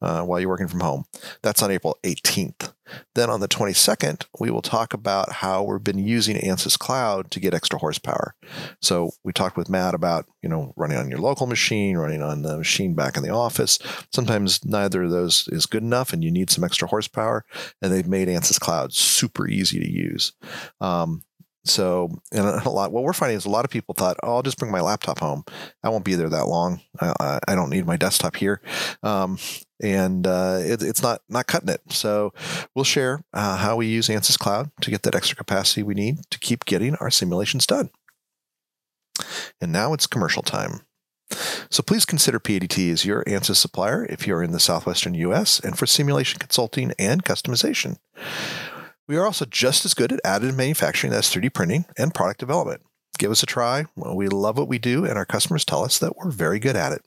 uh, 0.00 0.22
while 0.22 0.40
you're 0.40 0.48
working 0.48 0.68
from 0.68 0.80
home? 0.80 1.04
That's 1.42 1.62
on 1.62 1.70
April 1.70 1.96
18th. 2.04 2.72
Then 3.14 3.30
on 3.30 3.40
the 3.40 3.48
22nd, 3.48 4.26
we 4.38 4.50
will 4.50 4.62
talk 4.62 4.94
about 4.94 5.32
how 5.32 5.62
we've 5.62 5.84
been 5.84 5.98
using 5.98 6.36
ANSYS 6.36 6.78
Cloud 6.78 7.30
to 7.30 7.40
get 7.40 7.54
extra 7.54 7.78
horsepower. 7.78 8.34
So 8.80 9.10
we 9.24 9.32
talked 9.32 9.56
with 9.56 9.68
Matt 9.68 9.94
about, 9.94 10.26
you 10.42 10.48
know, 10.48 10.72
running 10.76 10.96
on 10.96 11.10
your 11.10 11.18
local 11.18 11.46
machine, 11.46 11.96
running 11.96 12.22
on 12.22 12.42
the 12.42 12.56
machine 12.58 12.94
back 12.94 13.16
in 13.16 13.22
the 13.22 13.30
office. 13.30 13.78
Sometimes 14.12 14.64
neither 14.64 15.04
of 15.04 15.10
those 15.10 15.48
is 15.48 15.66
good 15.66 15.82
enough 15.82 16.12
and 16.12 16.24
you 16.24 16.30
need 16.30 16.50
some 16.50 16.64
extra 16.64 16.88
horsepower. 16.88 17.44
And 17.82 17.92
they've 17.92 18.08
made 18.08 18.28
ANSYS 18.28 18.60
Cloud 18.60 18.92
super 18.92 19.46
easy 19.48 19.78
to 19.80 19.90
use. 19.90 20.32
Um, 20.80 21.24
so, 21.64 22.10
and 22.32 22.46
a 22.66 22.70
lot, 22.70 22.92
what 22.92 23.04
we're 23.04 23.12
finding 23.12 23.36
is 23.36 23.46
a 23.46 23.50
lot 23.50 23.64
of 23.64 23.70
people 23.70 23.94
thought, 23.94 24.16
oh, 24.22 24.36
I'll 24.36 24.42
just 24.42 24.58
bring 24.58 24.72
my 24.72 24.80
laptop 24.80 25.20
home. 25.20 25.44
I 25.82 25.88
won't 25.88 26.04
be 26.04 26.14
there 26.14 26.28
that 26.28 26.46
long. 26.46 26.80
I, 27.00 27.38
I 27.46 27.54
don't 27.54 27.70
need 27.70 27.86
my 27.86 27.96
desktop 27.96 28.36
here. 28.36 28.60
Um, 29.02 29.38
and 29.80 30.26
uh, 30.26 30.58
it, 30.60 30.82
it's 30.82 31.02
not 31.02 31.22
not 31.28 31.46
cutting 31.46 31.68
it. 31.68 31.80
So 31.90 32.32
we'll 32.74 32.84
share 32.84 33.22
uh, 33.32 33.56
how 33.56 33.76
we 33.76 33.86
use 33.86 34.08
Ansys 34.08 34.38
Cloud 34.38 34.70
to 34.80 34.90
get 34.90 35.02
that 35.04 35.14
extra 35.14 35.36
capacity 35.36 35.82
we 35.82 35.94
need 35.94 36.18
to 36.30 36.38
keep 36.38 36.64
getting 36.64 36.96
our 36.96 37.10
simulations 37.10 37.66
done. 37.66 37.90
And 39.60 39.72
now 39.72 39.92
it's 39.92 40.06
commercial 40.06 40.42
time. 40.42 40.80
So 41.70 41.82
please 41.82 42.06
consider 42.06 42.40
PADT 42.40 42.90
as 42.90 43.04
your 43.04 43.22
Ansys 43.24 43.56
supplier 43.56 44.06
if 44.06 44.26
you're 44.26 44.42
in 44.42 44.52
the 44.52 44.60
southwestern 44.60 45.14
US 45.14 45.60
and 45.60 45.78
for 45.78 45.86
simulation 45.86 46.38
consulting 46.38 46.92
and 46.98 47.22
customization. 47.22 47.98
We 49.08 49.16
are 49.16 49.24
also 49.24 49.46
just 49.46 49.86
as 49.86 49.94
good 49.94 50.12
at 50.12 50.22
additive 50.22 50.54
manufacturing 50.54 51.14
as 51.14 51.32
3D 51.32 51.54
printing 51.54 51.86
and 51.96 52.14
product 52.14 52.38
development. 52.38 52.82
Give 53.18 53.30
us 53.30 53.42
a 53.42 53.46
try. 53.46 53.86
We 53.96 54.28
love 54.28 54.58
what 54.58 54.68
we 54.68 54.78
do, 54.78 55.06
and 55.06 55.16
our 55.16 55.24
customers 55.24 55.64
tell 55.64 55.82
us 55.82 55.98
that 55.98 56.16
we're 56.16 56.30
very 56.30 56.58
good 56.58 56.76
at 56.76 56.92
it. 56.92 57.06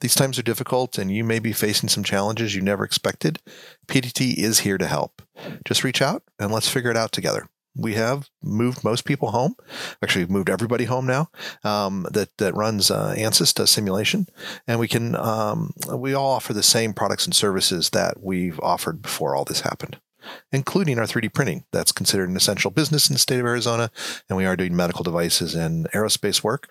These 0.00 0.14
times 0.14 0.38
are 0.38 0.42
difficult, 0.42 0.96
and 0.96 1.12
you 1.14 1.22
may 1.22 1.38
be 1.38 1.52
facing 1.52 1.90
some 1.90 2.02
challenges 2.02 2.54
you 2.54 2.62
never 2.62 2.84
expected. 2.84 3.38
PADT 3.86 4.38
is 4.38 4.60
here 4.60 4.78
to 4.78 4.86
help. 4.86 5.20
Just 5.66 5.84
reach 5.84 6.00
out 6.00 6.22
and 6.38 6.50
let's 6.50 6.70
figure 6.70 6.90
it 6.90 6.96
out 6.96 7.12
together. 7.12 7.48
We 7.76 7.94
have 7.94 8.30
moved 8.42 8.82
most 8.82 9.04
people 9.04 9.30
home. 9.30 9.56
Actually, 10.02 10.24
we've 10.24 10.30
moved 10.30 10.48
everybody 10.48 10.86
home 10.86 11.06
now 11.06 11.28
um, 11.62 12.06
that 12.10 12.36
that 12.38 12.56
runs 12.56 12.90
uh, 12.90 13.14
ANSYS 13.16 13.54
does 13.54 13.70
simulation, 13.70 14.26
and 14.66 14.80
we 14.80 14.88
can 14.88 15.14
um, 15.16 15.74
we 15.94 16.14
all 16.14 16.30
offer 16.32 16.54
the 16.54 16.62
same 16.62 16.94
products 16.94 17.26
and 17.26 17.34
services 17.34 17.90
that 17.90 18.22
we've 18.22 18.58
offered 18.60 19.02
before 19.02 19.36
all 19.36 19.44
this 19.44 19.60
happened 19.60 19.98
including 20.52 20.98
our 20.98 21.06
3D 21.06 21.32
printing. 21.32 21.64
That's 21.72 21.92
considered 21.92 22.28
an 22.28 22.36
essential 22.36 22.70
business 22.70 23.08
in 23.08 23.14
the 23.14 23.18
state 23.18 23.40
of 23.40 23.46
Arizona, 23.46 23.90
and 24.28 24.36
we 24.36 24.46
are 24.46 24.56
doing 24.56 24.74
medical 24.74 25.02
devices 25.02 25.54
and 25.54 25.90
aerospace 25.92 26.42
work. 26.42 26.68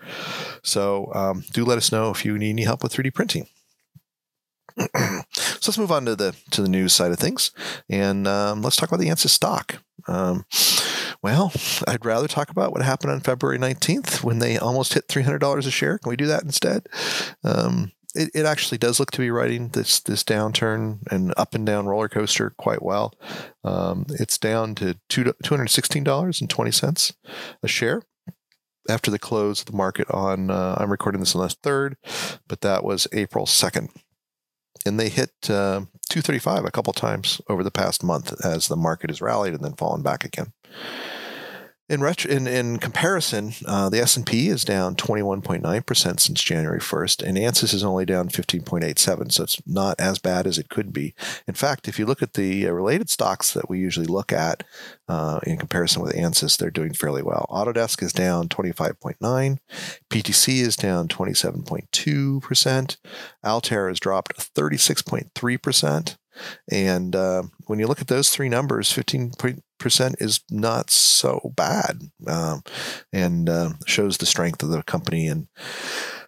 So 0.63 1.11
um, 1.13 1.43
do 1.51 1.65
let 1.65 1.77
us 1.77 1.91
know 1.91 2.11
if 2.11 2.25
you 2.25 2.37
need 2.37 2.51
any 2.51 2.63
help 2.63 2.83
with 2.83 2.93
3D 2.93 3.13
printing. 3.13 3.47
so 4.77 5.23
let's 5.35 5.77
move 5.77 5.91
on 5.91 6.05
to 6.05 6.15
the 6.15 6.35
to 6.51 6.61
the 6.61 6.69
news 6.69 6.93
side 6.93 7.11
of 7.11 7.19
things, 7.19 7.51
and 7.89 8.27
um, 8.27 8.61
let's 8.61 8.77
talk 8.77 8.89
about 8.89 9.01
the 9.01 9.09
ANSYS 9.09 9.29
stock. 9.29 9.81
Um, 10.07 10.45
well, 11.21 11.51
I'd 11.87 12.05
rather 12.05 12.27
talk 12.27 12.49
about 12.49 12.71
what 12.71 12.81
happened 12.81 13.11
on 13.11 13.19
February 13.19 13.59
19th 13.59 14.23
when 14.23 14.39
they 14.39 14.57
almost 14.57 14.93
hit 14.93 15.07
$300 15.07 15.57
a 15.57 15.71
share. 15.71 15.97
Can 15.97 16.09
we 16.09 16.15
do 16.15 16.27
that 16.27 16.43
instead? 16.43 16.87
Um, 17.43 17.91
it, 18.15 18.31
it 18.33 18.45
actually 18.45 18.77
does 18.77 18.99
look 18.99 19.11
to 19.11 19.19
be 19.19 19.31
riding 19.31 19.69
this 19.69 19.99
this 19.99 20.23
downturn 20.23 20.99
and 21.11 21.33
up 21.37 21.55
and 21.55 21.65
down 21.65 21.87
roller 21.87 22.09
coaster 22.09 22.53
quite 22.57 22.81
well. 22.81 23.13
Um, 23.63 24.05
it's 24.09 24.37
down 24.37 24.75
to 24.75 24.97
two 25.09 25.33
hundred 25.43 25.69
sixteen 25.69 26.03
dollars 26.03 26.41
and 26.41 26.49
twenty 26.49 26.71
cents 26.71 27.13
a 27.63 27.67
share 27.67 28.01
after 28.89 29.11
the 29.11 29.19
close 29.19 29.61
of 29.61 29.67
the 29.67 29.77
market 29.77 30.09
on. 30.11 30.49
Uh, 30.49 30.75
I'm 30.79 30.91
recording 30.91 31.19
this 31.19 31.35
on 31.35 31.41
the 31.41 31.49
third, 31.49 31.97
but 32.47 32.61
that 32.61 32.83
was 32.83 33.07
April 33.11 33.45
second, 33.45 33.89
and 34.85 34.99
they 34.99 35.09
hit 35.09 35.31
uh, 35.49 35.81
two 36.09 36.21
thirty 36.21 36.39
five 36.39 36.65
a 36.65 36.71
couple 36.71 36.93
times 36.93 37.41
over 37.49 37.63
the 37.63 37.71
past 37.71 38.03
month 38.03 38.33
as 38.43 38.67
the 38.67 38.75
market 38.75 39.09
has 39.09 39.21
rallied 39.21 39.53
and 39.53 39.63
then 39.63 39.73
fallen 39.73 40.01
back 40.01 40.23
again. 40.23 40.53
In, 41.89 42.05
in, 42.29 42.45
in 42.45 42.77
comparison, 42.77 43.53
uh, 43.65 43.89
the 43.89 43.99
S&P 43.99 44.47
is 44.47 44.63
down 44.63 44.95
21.9% 44.95 46.19
since 46.19 46.43
January 46.43 46.79
1st, 46.79 47.23
and 47.23 47.35
ANSYS 47.35 47.73
is 47.73 47.83
only 47.83 48.05
down 48.05 48.29
15.87, 48.29 49.31
so 49.31 49.43
it's 49.43 49.59
not 49.65 49.99
as 49.99 50.19
bad 50.19 50.45
as 50.45 50.59
it 50.59 50.69
could 50.69 50.93
be. 50.93 51.15
In 51.47 51.55
fact, 51.55 51.87
if 51.87 51.97
you 51.97 52.05
look 52.05 52.21
at 52.21 52.35
the 52.35 52.67
uh, 52.67 52.71
related 52.71 53.09
stocks 53.09 53.51
that 53.53 53.71
we 53.71 53.79
usually 53.79 54.05
look 54.05 54.31
at 54.31 54.63
uh, 55.07 55.39
in 55.47 55.57
comparison 55.57 56.03
with 56.03 56.13
ANSYS, 56.13 56.57
they're 56.57 56.69
doing 56.69 56.93
fairly 56.93 57.23
well. 57.23 57.47
Autodesk 57.49 58.03
is 58.03 58.13
down 58.13 58.49
25.9, 58.49 59.57
PTC 60.11 60.61
is 60.61 60.75
down 60.75 61.07
27.2%, 61.07 62.97
Altair 63.43 63.87
has 63.87 63.99
dropped 63.99 64.53
36.3%, 64.53 66.17
and 66.71 67.15
uh, 67.15 67.43
when 67.65 67.79
you 67.79 67.87
look 67.87 68.01
at 68.01 68.07
those 68.07 68.29
three 68.29 68.49
numbers, 68.49 68.91
15% 68.91 69.61
is 70.21 70.41
not 70.49 70.89
so 70.89 71.53
bad 71.55 72.01
um, 72.27 72.63
and 73.13 73.49
uh, 73.49 73.71
shows 73.85 74.17
the 74.17 74.25
strength 74.25 74.63
of 74.63 74.69
the 74.69 74.83
company 74.83 75.27
and 75.27 75.47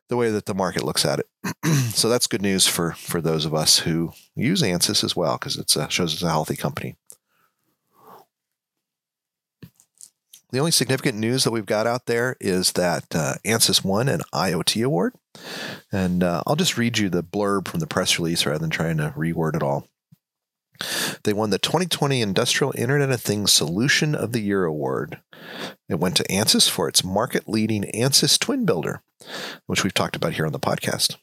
the 0.10 0.18
way 0.18 0.30
that 0.30 0.46
the 0.46 0.54
market 0.54 0.84
looks 0.84 1.06
at 1.06 1.20
it. 1.20 1.28
so 1.94 2.10
that's 2.10 2.28
good 2.28 2.42
news 2.42 2.68
for, 2.68 2.92
for 2.92 3.22
those 3.22 3.46
of 3.46 3.54
us 3.54 3.80
who 3.80 4.12
use 4.36 4.62
ANSYS 4.62 5.04
as 5.04 5.16
well 5.16 5.38
because 5.38 5.58
it 5.58 5.70
shows 5.92 6.14
it's 6.14 6.22
a 6.22 6.30
healthy 6.30 6.56
company. 6.56 6.96
The 10.52 10.60
only 10.60 10.72
significant 10.72 11.18
news 11.18 11.46
that 11.46 11.52
we've 11.52 11.66
got 11.66 11.88
out 11.88 12.08
there 12.08 12.36
is 12.42 12.74
that 12.74 13.16
uh, 13.16 13.36
ANSYS 13.46 13.86
won 13.86 14.10
an 14.10 14.20
IoT 14.34 14.86
award. 14.86 15.16
And 15.94 16.24
uh, 16.24 16.44
I'll 16.46 16.58
just 16.58 16.78
read 16.78 16.98
you 16.98 17.10
the 17.10 17.24
blurb 17.24 17.70
from 17.70 17.80
the 17.80 17.88
press 17.88 18.20
release 18.20 18.46
rather 18.46 18.60
than 18.60 18.70
trying 18.70 18.98
to 18.98 19.14
reword 19.18 19.56
it 19.56 19.64
all. 19.64 19.88
They 21.24 21.34
won 21.34 21.50
the 21.50 21.60
2020 21.60 22.22
Industrial 22.22 22.74
Internet 22.78 23.12
of 23.12 23.22
Things 23.22 23.52
Solution 23.52 24.16
of 24.16 24.32
the 24.32 24.42
Year 24.42 24.66
award. 24.66 25.20
It 25.90 26.00
went 26.00 26.16
to 26.18 26.32
ANSYS 26.32 26.70
for 26.70 26.88
its 26.88 27.04
market 27.04 27.48
leading 27.48 27.84
ANSYS 27.94 28.40
Twin 28.40 28.66
Builder, 28.66 29.02
which 29.68 29.84
we've 29.84 29.94
talked 29.94 30.16
about 30.16 30.34
here 30.34 30.46
on 30.46 30.52
the 30.52 30.60
podcast. 30.60 31.18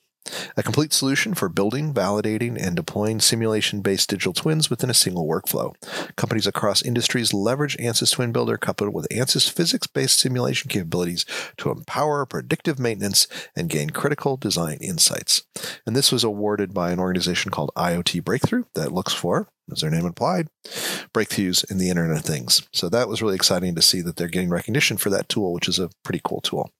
A 0.57 0.63
complete 0.63 0.93
solution 0.93 1.35
for 1.35 1.49
building, 1.49 1.93
validating, 1.95 2.57
and 2.61 2.77
deploying 2.77 3.21
simulation 3.21 3.81
based 3.81 4.11
digital 4.11 4.33
twins 4.33 4.71
within 4.71 4.91
a 4.91 4.95
single 4.95 5.27
workflow. 5.27 5.75
Companies 6.17 6.47
across 6.47 6.83
industries 6.83 7.33
leverage 7.33 7.77
ANSYS 7.79 8.13
Twin 8.13 8.33
Builder 8.33 8.57
coupled 8.57 8.95
with 8.95 9.09
ANSYS 9.11 9.51
physics 9.51 9.87
based 9.87 10.19
simulation 10.19 10.69
capabilities 10.69 11.25
to 11.57 11.71
empower 11.71 12.27
predictive 12.27 12.79
maintenance 12.79 13.27
and 13.55 13.69
gain 13.69 13.91
critical 13.91 14.37
design 14.37 14.79
insights. 14.81 15.43
And 15.87 15.95
this 15.95 16.13
was 16.13 16.25
awarded 16.25 16.75
by 16.75 16.91
an 16.91 16.99
organization 16.99 17.51
called 17.51 17.71
IoT 17.77 18.25
Breakthrough 18.25 18.65
that 18.75 18.93
looks 18.93 19.15
for, 19.15 19.49
as 19.71 19.81
their 19.81 19.91
name 19.91 20.07
implied, 20.07 20.49
breakthroughs 21.13 21.69
in 21.71 21.79
the 21.79 21.91
Internet 21.91 22.19
of 22.19 22.25
Things. 22.25 22.67
So 22.73 22.89
that 22.89 23.09
was 23.09 23.23
really 23.23 23.35
exciting 23.35 23.75
to 23.75 23.83
see 23.83 24.01
that 24.03 24.17
they're 24.17 24.29
getting 24.29 24.51
recognition 24.51 24.97
for 24.97 25.11
that 25.11 25.29
tool, 25.29 25.53
which 25.53 25.69
is 25.69 25.79
a 25.79 25.91
pretty 26.05 26.21
cool 26.25 26.41
tool. 26.41 26.71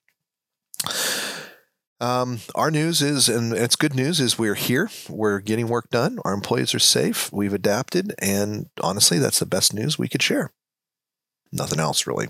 Um, 2.01 2.39
our 2.55 2.71
news 2.71 3.01
is, 3.01 3.27
and 3.27 3.51
it's 3.53 3.75
good 3.75 3.93
news, 3.93 4.19
is 4.19 4.39
we're 4.39 4.55
here. 4.55 4.89
We're 5.09 5.39
getting 5.39 5.67
work 5.67 5.89
done. 5.89 6.19
Our 6.23 6.33
employees 6.33 6.73
are 6.73 6.79
safe. 6.79 7.31
We've 7.31 7.53
adapted. 7.53 8.13
And 8.19 8.69
honestly, 8.81 9.19
that's 9.19 9.39
the 9.39 9.45
best 9.45 9.73
news 9.73 9.99
we 9.99 10.07
could 10.07 10.23
share. 10.23 10.51
Nothing 11.51 11.79
else, 11.79 12.07
really. 12.07 12.29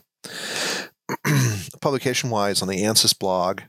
Publication 1.82 2.30
wise, 2.30 2.62
on 2.62 2.68
the 2.68 2.84
ANSYS 2.84 3.18
blog, 3.18 3.62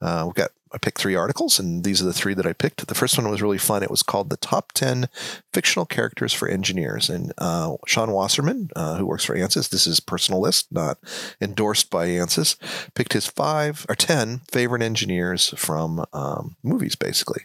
uh, 0.00 0.22
we've 0.26 0.34
got 0.34 0.50
I 0.72 0.78
picked 0.78 0.98
three 0.98 1.14
articles, 1.14 1.58
and 1.58 1.84
these 1.84 2.00
are 2.00 2.04
the 2.04 2.12
three 2.12 2.34
that 2.34 2.46
I 2.46 2.52
picked. 2.52 2.86
The 2.86 2.94
first 2.94 3.18
one 3.18 3.28
was 3.30 3.42
really 3.42 3.58
fun. 3.58 3.82
It 3.82 3.90
was 3.90 4.02
called 4.02 4.30
"The 4.30 4.36
Top 4.36 4.72
Ten 4.72 5.08
Fictional 5.52 5.86
Characters 5.86 6.32
for 6.32 6.48
Engineers," 6.48 7.10
and 7.10 7.32
uh, 7.38 7.76
Shawn 7.86 8.12
Wasserman, 8.12 8.70
uh, 8.76 8.96
who 8.96 9.06
works 9.06 9.24
for 9.24 9.34
ANSYS, 9.34 9.68
this 9.68 9.86
is 9.86 10.00
personal 10.00 10.40
list, 10.40 10.68
not 10.70 10.98
endorsed 11.40 11.90
by 11.90 12.06
ANSYS, 12.06 12.56
picked 12.94 13.14
his 13.14 13.26
five 13.26 13.84
or 13.88 13.94
ten 13.94 14.40
favorite 14.50 14.82
engineers 14.82 15.52
from 15.56 16.04
um, 16.12 16.56
movies, 16.62 16.94
basically. 16.94 17.42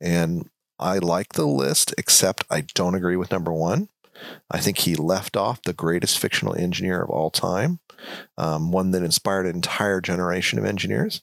And 0.00 0.48
I 0.78 0.98
like 0.98 1.34
the 1.34 1.46
list, 1.46 1.94
except 1.96 2.44
I 2.50 2.62
don't 2.74 2.94
agree 2.94 3.16
with 3.16 3.30
number 3.30 3.52
one. 3.52 3.88
I 4.50 4.58
think 4.58 4.78
he 4.78 4.94
left 4.94 5.36
off 5.36 5.62
the 5.62 5.72
greatest 5.72 6.18
fictional 6.18 6.54
engineer 6.54 7.02
of 7.02 7.10
all 7.10 7.30
time, 7.30 7.80
um, 8.36 8.70
one 8.70 8.90
that 8.92 9.02
inspired 9.02 9.46
an 9.46 9.54
entire 9.54 10.00
generation 10.00 10.58
of 10.58 10.64
engineers. 10.64 11.22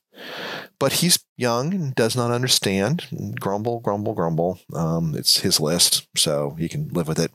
But 0.80 0.93
he's 0.93 1.23
young 1.38 1.73
and 1.73 1.95
does 1.95 2.15
not 2.15 2.32
understand. 2.32 3.36
Grumble, 3.39 3.80
grumble, 3.80 4.13
grumble. 4.13 4.60
Um, 4.73 5.15
it's 5.15 5.39
his 5.39 5.60
list, 5.60 6.08
so 6.17 6.56
he 6.58 6.67
can 6.67 6.89
live 6.89 7.08
with 7.08 7.19
it. 7.19 7.32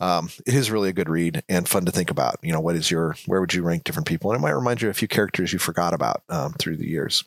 Um, 0.00 0.30
it 0.46 0.54
is 0.54 0.70
really 0.70 0.88
a 0.88 0.94
good 0.94 1.08
read 1.08 1.42
and 1.48 1.68
fun 1.68 1.84
to 1.84 1.92
think 1.92 2.10
about. 2.10 2.38
You 2.42 2.52
know, 2.52 2.60
what 2.60 2.76
is 2.76 2.90
your, 2.90 3.16
where 3.26 3.40
would 3.40 3.54
you 3.54 3.62
rank 3.62 3.84
different 3.84 4.06
people? 4.08 4.30
And 4.30 4.38
it 4.38 4.42
might 4.42 4.50
remind 4.50 4.82
you 4.82 4.88
of 4.88 4.96
a 4.96 4.98
few 4.98 5.08
characters 5.08 5.52
you 5.52 5.58
forgot 5.58 5.92
about 5.94 6.22
um, 6.28 6.54
through 6.54 6.76
the 6.76 6.88
years. 6.88 7.24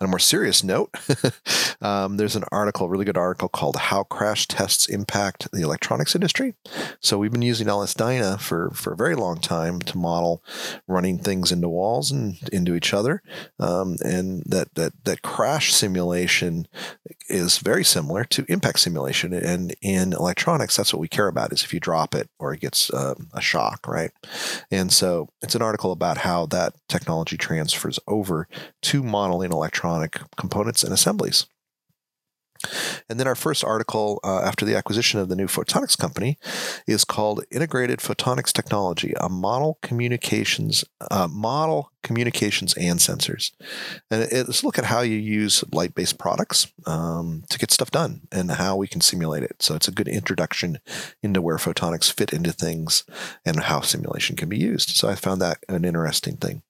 On 0.00 0.06
a 0.06 0.08
more 0.08 0.18
serious 0.18 0.64
note, 0.64 0.90
um, 1.80 2.16
there's 2.16 2.36
an 2.36 2.44
article, 2.52 2.86
a 2.86 2.88
really 2.88 3.04
good 3.04 3.16
article 3.16 3.48
called 3.48 3.76
"How 3.76 4.04
Crash 4.04 4.46
Tests 4.46 4.88
Impact 4.88 5.50
the 5.52 5.62
Electronics 5.62 6.14
Industry." 6.14 6.54
So 7.00 7.18
we've 7.18 7.32
been 7.32 7.42
using 7.42 7.68
LS-DYNA 7.68 8.40
for 8.40 8.70
for 8.70 8.92
a 8.92 8.96
very 8.96 9.14
long 9.14 9.38
time 9.38 9.80
to 9.82 9.98
model 9.98 10.42
running 10.86 11.18
things 11.18 11.52
into 11.52 11.68
walls 11.68 12.10
and 12.10 12.36
into 12.52 12.74
each 12.74 12.92
other, 12.94 13.22
um, 13.58 13.96
and 14.04 14.42
that 14.46 14.74
that 14.74 14.92
that 15.04 15.22
crash 15.22 15.72
simulation 15.72 16.66
is 17.28 17.58
very 17.58 17.84
similar 17.84 18.24
to 18.24 18.44
impact 18.48 18.80
simulation. 18.80 19.32
And 19.32 19.74
in 19.80 20.12
electronics, 20.12 20.76
that's 20.76 20.92
what 20.92 21.00
we 21.00 21.08
care 21.08 21.28
about: 21.28 21.52
is 21.52 21.62
if 21.64 21.72
you 21.72 21.80
drop 21.80 22.14
it 22.14 22.28
or 22.38 22.52
it 22.52 22.60
gets 22.60 22.92
um, 22.92 23.28
a 23.32 23.40
shock, 23.40 23.86
right? 23.86 24.10
And 24.70 24.92
so 24.92 25.28
it's 25.42 25.54
an 25.54 25.62
article 25.62 25.92
about 25.92 26.18
how 26.18 26.46
that 26.46 26.74
technology 26.88 27.36
transfers 27.36 27.98
over 28.06 28.48
to 28.82 29.02
modeling 29.02 29.52
electronic 29.52 30.18
components 30.36 30.82
and 30.82 30.92
assemblies. 30.92 31.46
And 33.08 33.18
then 33.18 33.26
our 33.26 33.34
first 33.34 33.64
article 33.64 34.20
uh, 34.24 34.40
after 34.40 34.64
the 34.64 34.76
acquisition 34.76 35.20
of 35.20 35.28
the 35.28 35.36
new 35.36 35.46
photonics 35.46 35.96
company 35.96 36.38
is 36.86 37.04
called 37.04 37.44
"Integrated 37.50 37.98
Photonics 37.98 38.52
Technology: 38.52 39.14
A 39.20 39.28
Model 39.28 39.78
Communications 39.82 40.84
uh, 41.10 41.28
Model 41.30 41.90
Communications 42.02 42.74
and 42.74 42.98
Sensors." 42.98 43.52
And 44.10 44.22
it's 44.22 44.64
look 44.64 44.78
at 44.78 44.86
how 44.86 45.00
you 45.00 45.16
use 45.16 45.64
light-based 45.72 46.18
products 46.18 46.72
um, 46.86 47.44
to 47.50 47.58
get 47.58 47.70
stuff 47.70 47.90
done 47.90 48.22
and 48.30 48.50
how 48.52 48.76
we 48.76 48.88
can 48.88 49.00
simulate 49.00 49.42
it. 49.42 49.62
So 49.62 49.74
it's 49.74 49.88
a 49.88 49.92
good 49.92 50.08
introduction 50.08 50.78
into 51.22 51.42
where 51.42 51.56
photonics 51.56 52.12
fit 52.12 52.32
into 52.32 52.52
things 52.52 53.04
and 53.44 53.60
how 53.60 53.80
simulation 53.80 54.36
can 54.36 54.48
be 54.48 54.58
used. 54.58 54.90
So 54.90 55.08
I 55.08 55.14
found 55.14 55.40
that 55.40 55.58
an 55.68 55.84
interesting 55.84 56.36
thing. 56.36 56.62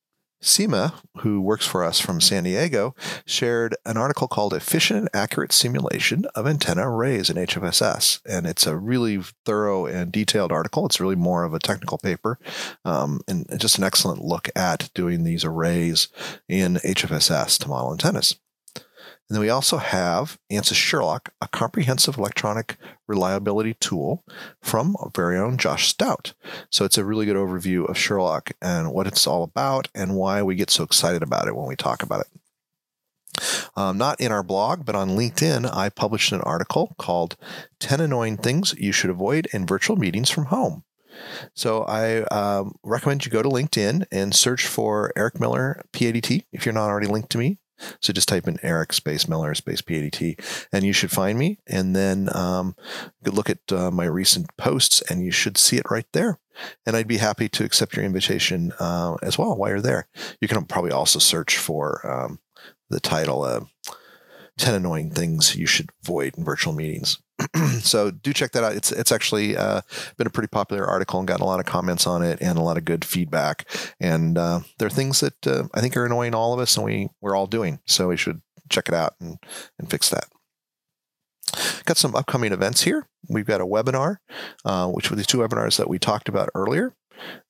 Seema, 0.42 0.92
who 1.18 1.40
works 1.40 1.66
for 1.66 1.84
us 1.84 2.00
from 2.00 2.20
San 2.20 2.44
Diego, 2.44 2.94
shared 3.24 3.76
an 3.86 3.96
article 3.96 4.28
called 4.28 4.52
Efficient 4.52 4.98
and 4.98 5.08
Accurate 5.14 5.52
Simulation 5.52 6.24
of 6.34 6.46
Antenna 6.46 6.88
Arrays 6.88 7.30
in 7.30 7.36
HFSS. 7.36 8.20
And 8.28 8.46
it's 8.46 8.66
a 8.66 8.76
really 8.76 9.20
thorough 9.46 9.86
and 9.86 10.10
detailed 10.10 10.52
article. 10.52 10.84
It's 10.84 11.00
really 11.00 11.16
more 11.16 11.44
of 11.44 11.54
a 11.54 11.60
technical 11.60 11.98
paper 11.98 12.38
um, 12.84 13.20
and 13.28 13.46
just 13.58 13.78
an 13.78 13.84
excellent 13.84 14.22
look 14.22 14.48
at 14.56 14.90
doing 14.94 15.24
these 15.24 15.44
arrays 15.44 16.08
in 16.48 16.74
HFSS 16.74 17.58
to 17.60 17.68
model 17.68 17.92
antennas. 17.92 18.36
And 19.32 19.36
then 19.36 19.40
we 19.46 19.48
also 19.48 19.78
have 19.78 20.38
ANSYS 20.50 20.74
Sherlock, 20.74 21.32
a 21.40 21.48
comprehensive 21.48 22.18
electronic 22.18 22.76
reliability 23.08 23.72
tool 23.80 24.22
from 24.60 24.94
our 24.98 25.10
very 25.16 25.38
own 25.38 25.56
Josh 25.56 25.88
Stout. 25.88 26.34
So 26.68 26.84
it's 26.84 26.98
a 26.98 27.04
really 27.06 27.24
good 27.24 27.36
overview 27.36 27.88
of 27.88 27.96
Sherlock 27.96 28.52
and 28.60 28.92
what 28.92 29.06
it's 29.06 29.26
all 29.26 29.42
about 29.42 29.88
and 29.94 30.16
why 30.16 30.42
we 30.42 30.54
get 30.54 30.68
so 30.68 30.84
excited 30.84 31.22
about 31.22 31.48
it 31.48 31.56
when 31.56 31.66
we 31.66 31.76
talk 31.76 32.02
about 32.02 32.26
it. 32.26 33.70
Um, 33.74 33.96
not 33.96 34.20
in 34.20 34.32
our 34.32 34.42
blog, 34.42 34.84
but 34.84 34.94
on 34.94 35.16
LinkedIn, 35.16 35.74
I 35.74 35.88
published 35.88 36.32
an 36.32 36.42
article 36.42 36.94
called 36.98 37.38
10 37.80 38.02
Annoying 38.02 38.36
Things 38.36 38.74
You 38.76 38.92
Should 38.92 39.08
Avoid 39.08 39.48
in 39.54 39.66
Virtual 39.66 39.96
Meetings 39.96 40.28
from 40.28 40.44
Home. 40.44 40.84
So 41.54 41.84
I 41.84 42.24
um, 42.24 42.74
recommend 42.82 43.24
you 43.24 43.32
go 43.32 43.40
to 43.40 43.48
LinkedIn 43.48 44.04
and 44.12 44.34
search 44.34 44.66
for 44.66 45.10
Eric 45.16 45.40
Miller, 45.40 45.82
PADT, 45.94 46.44
if 46.52 46.66
you're 46.66 46.74
not 46.74 46.90
already 46.90 47.06
linked 47.06 47.30
to 47.30 47.38
me. 47.38 47.56
So 48.00 48.12
just 48.12 48.28
type 48.28 48.46
in 48.46 48.58
Eric 48.62 48.92
space 48.92 49.28
Miller 49.28 49.54
space 49.54 49.82
PADT 49.82 50.66
and 50.72 50.84
you 50.84 50.92
should 50.92 51.10
find 51.10 51.38
me. 51.38 51.58
And 51.66 51.94
then 51.94 52.28
um, 52.34 52.76
look 53.24 53.50
at 53.50 53.72
uh, 53.72 53.90
my 53.90 54.04
recent 54.04 54.56
posts 54.56 55.02
and 55.02 55.24
you 55.24 55.30
should 55.30 55.58
see 55.58 55.76
it 55.76 55.90
right 55.90 56.06
there. 56.12 56.38
And 56.86 56.96
I'd 56.96 57.08
be 57.08 57.16
happy 57.16 57.48
to 57.48 57.64
accept 57.64 57.96
your 57.96 58.04
invitation 58.04 58.72
uh, 58.78 59.16
as 59.22 59.38
well 59.38 59.56
while 59.56 59.70
you're 59.70 59.80
there. 59.80 60.08
You 60.40 60.48
can 60.48 60.64
probably 60.64 60.92
also 60.92 61.18
search 61.18 61.56
for 61.56 62.06
um, 62.06 62.40
the 62.90 63.00
title 63.00 63.42
uh, 63.42 63.60
10 64.58 64.74
Annoying 64.74 65.10
Things 65.10 65.56
You 65.56 65.66
Should 65.66 65.90
Avoid 66.04 66.36
in 66.36 66.44
Virtual 66.44 66.72
Meetings. 66.72 67.18
so 67.80 68.10
do 68.10 68.32
check 68.32 68.52
that 68.52 68.64
out. 68.64 68.74
It's 68.74 68.92
it's 68.92 69.12
actually 69.12 69.56
uh, 69.56 69.80
been 70.16 70.26
a 70.26 70.30
pretty 70.30 70.48
popular 70.48 70.86
article 70.86 71.18
and 71.18 71.26
gotten 71.26 71.42
a 71.42 71.46
lot 71.46 71.60
of 71.60 71.66
comments 71.66 72.06
on 72.06 72.22
it 72.22 72.38
and 72.40 72.58
a 72.58 72.62
lot 72.62 72.76
of 72.76 72.84
good 72.84 73.04
feedback. 73.04 73.68
And 74.00 74.38
uh, 74.38 74.60
there 74.78 74.86
are 74.86 74.90
things 74.90 75.20
that 75.20 75.46
uh, 75.46 75.64
I 75.74 75.80
think 75.80 75.96
are 75.96 76.06
annoying 76.06 76.34
all 76.34 76.52
of 76.52 76.60
us, 76.60 76.76
and 76.76 76.84
we 76.84 77.08
we're 77.20 77.36
all 77.36 77.46
doing. 77.46 77.80
So 77.86 78.08
we 78.08 78.16
should 78.16 78.42
check 78.70 78.88
it 78.88 78.94
out 78.94 79.14
and 79.20 79.38
and 79.78 79.90
fix 79.90 80.10
that. 80.10 80.26
Got 81.84 81.96
some 81.96 82.14
upcoming 82.14 82.52
events 82.52 82.82
here. 82.82 83.08
We've 83.28 83.46
got 83.46 83.60
a 83.60 83.66
webinar, 83.66 84.16
uh, 84.64 84.88
which 84.88 85.10
were 85.10 85.16
the 85.16 85.24
two 85.24 85.38
webinars 85.38 85.76
that 85.76 85.88
we 85.88 85.98
talked 85.98 86.28
about 86.28 86.48
earlier. 86.54 86.94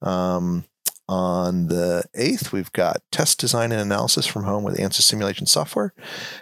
Um, 0.01 0.65
On 1.09 1.67
the 1.67 2.05
8th, 2.17 2.53
we've 2.53 2.73
got 2.73 3.03
test 3.11 3.39
design 3.39 3.73
and 3.73 3.81
analysis 3.81 4.27
from 4.27 4.45
home 4.45 4.63
with 4.63 4.79
ANSYS 4.79 5.03
simulation 5.03 5.47
software. 5.47 5.93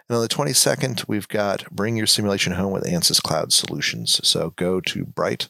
And 0.08 0.16
on 0.16 0.22
the 0.22 0.28
22nd, 0.28 1.08
we've 1.08 1.28
got 1.28 1.68
bring 1.70 1.96
your 1.96 2.06
simulation 2.06 2.52
home 2.52 2.72
with 2.72 2.84
ANSYS 2.84 3.22
cloud 3.22 3.52
solutions. 3.52 4.20
So 4.22 4.50
go 4.56 4.80
to 4.82 5.04
Bright 5.04 5.48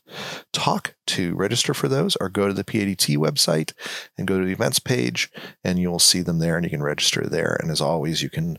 Talk 0.53 0.95
to 1.09 1.35
register 1.35 1.75
for 1.75 1.89
those 1.89 2.17
or 2.17 2.29
go 2.29 2.47
to 2.47 2.55
the 2.55 2.65
PADT 2.65 3.17
website 3.17 3.73
and 4.17 4.29
go 4.29 4.39
to 4.39 4.47
the 4.47 4.53
events 4.53 4.79
page 4.79 5.31
and 5.65 5.79
you'll 5.79 5.99
see 5.99 6.23
them 6.23 6.39
there 6.39 6.57
and 6.57 6.65
you 6.65 6.71
can 6.71 6.83
register 6.83 7.27
there. 7.27 7.59
And 7.61 7.71
as 7.71 7.81
always, 7.81 8.23
you 8.23 8.31
can 8.31 8.59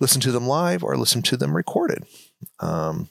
listen 0.00 0.20
to 0.22 0.32
them 0.32 0.46
live 0.46 0.84
or 0.84 0.96
listen 0.96 1.22
to 1.22 1.36
them 1.36 1.56
recorded. 1.56 2.04
Um, 2.60 3.10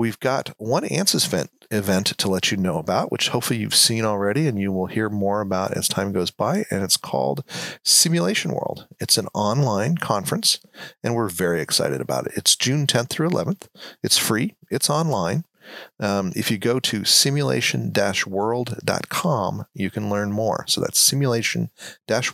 we've 0.00 0.18
got 0.18 0.48
one 0.56 0.82
ANSYS 0.84 1.26
event, 1.26 1.50
event 1.70 2.06
to 2.06 2.26
let 2.26 2.50
you 2.50 2.56
know 2.56 2.78
about, 2.78 3.12
which 3.12 3.28
hopefully 3.28 3.60
you've 3.60 3.74
seen 3.74 4.02
already 4.02 4.48
and 4.48 4.58
you 4.58 4.72
will 4.72 4.86
hear 4.86 5.10
more 5.10 5.42
about 5.42 5.76
as 5.76 5.88
time 5.88 6.10
goes 6.10 6.30
by. 6.30 6.64
And 6.70 6.82
it's 6.82 6.96
called 6.96 7.44
Simulation 7.84 8.52
World. 8.52 8.86
It's 8.98 9.18
an 9.18 9.28
online 9.34 9.98
conference, 9.98 10.58
and 11.04 11.14
we're 11.14 11.28
very 11.28 11.60
excited 11.60 12.00
about 12.00 12.26
it. 12.26 12.32
It's 12.34 12.56
June 12.56 12.86
10th 12.86 13.10
through 13.10 13.28
11th. 13.28 13.68
It's 14.02 14.16
free, 14.16 14.56
it's 14.70 14.88
online. 14.88 15.44
Um, 16.00 16.32
if 16.34 16.50
you 16.50 16.56
go 16.56 16.80
to 16.80 17.04
simulation 17.04 17.92
world.com, 18.26 19.66
you 19.74 19.90
can 19.90 20.08
learn 20.08 20.32
more. 20.32 20.64
So 20.66 20.80
that's 20.80 20.98
simulation 20.98 21.68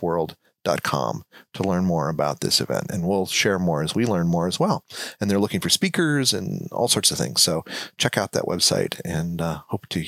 world 0.01 0.37
com 0.83 1.23
to 1.53 1.63
learn 1.63 1.85
more 1.85 2.09
about 2.09 2.41
this 2.41 2.61
event. 2.61 2.91
And 2.91 3.07
we'll 3.07 3.25
share 3.25 3.59
more 3.59 3.83
as 3.83 3.95
we 3.95 4.05
learn 4.05 4.27
more 4.27 4.47
as 4.47 4.59
well. 4.59 4.83
And 5.19 5.29
they're 5.29 5.39
looking 5.39 5.61
for 5.61 5.69
speakers 5.69 6.33
and 6.33 6.67
all 6.71 6.87
sorts 6.87 7.11
of 7.11 7.17
things. 7.17 7.41
So 7.41 7.65
check 7.97 8.17
out 8.17 8.31
that 8.33 8.43
website 8.43 9.01
and 9.05 9.41
uh, 9.41 9.61
hope 9.67 9.87
to 9.89 10.05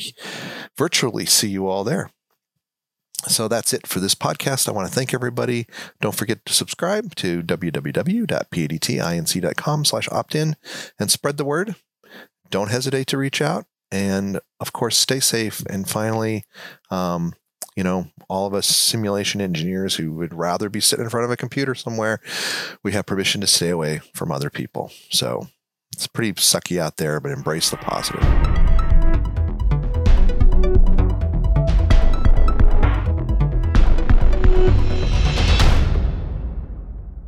virtually 0.78 1.26
see 1.26 1.50
you 1.50 1.67
all 1.67 1.84
there. 1.84 2.12
So 3.28 3.50
that's 3.50 3.74
it 3.74 3.86
for 3.86 4.00
this 4.00 4.15
podcast. 4.15 4.69
I 4.69 4.72
want 4.72 4.88
to 4.88 4.93
thank 4.93 5.13
everybody. 5.13 5.67
Don't 6.00 6.15
forget 6.15 6.45
to 6.45 6.54
subscribe 6.54 7.15
to 7.15 7.43
www.padtinc.com 7.43 9.86
slash 9.86 10.08
opt-in 10.10 10.56
and 10.98 11.12
spread 11.12 11.36
the 11.36 11.43
word. 11.43 11.76
Don't 12.50 12.72
hesitate 12.72 13.08
to 13.08 13.17
reach 13.17 13.41
out. 13.41 13.65
And 13.91 14.39
of 14.60 14.72
course, 14.72 14.95
stay 14.98 15.19
safe. 15.19 15.65
And 15.65 15.89
finally, 15.89 16.45
um, 16.91 17.34
you 17.79 17.83
know, 17.83 18.05
all 18.27 18.45
of 18.45 18.53
us 18.53 18.67
simulation 18.67 19.39
engineers 19.39 19.95
who 19.95 20.11
would 20.11 20.33
rather 20.33 20.69
be 20.69 20.81
sitting 20.81 21.05
in 21.05 21.09
front 21.09 21.23
of 21.23 21.31
a 21.31 21.37
computer 21.37 21.73
somewhere, 21.73 22.19
we 22.83 22.91
have 22.91 23.05
permission 23.05 23.39
to 23.39 23.47
stay 23.47 23.69
away 23.69 24.01
from 24.13 24.33
other 24.33 24.49
people. 24.49 24.91
So 25.11 25.47
it's 25.93 26.05
pretty 26.05 26.33
sucky 26.33 26.77
out 26.77 26.97
there, 26.97 27.21
but 27.21 27.31
embrace 27.31 27.69
the 27.69 27.77
positive. 27.77 28.21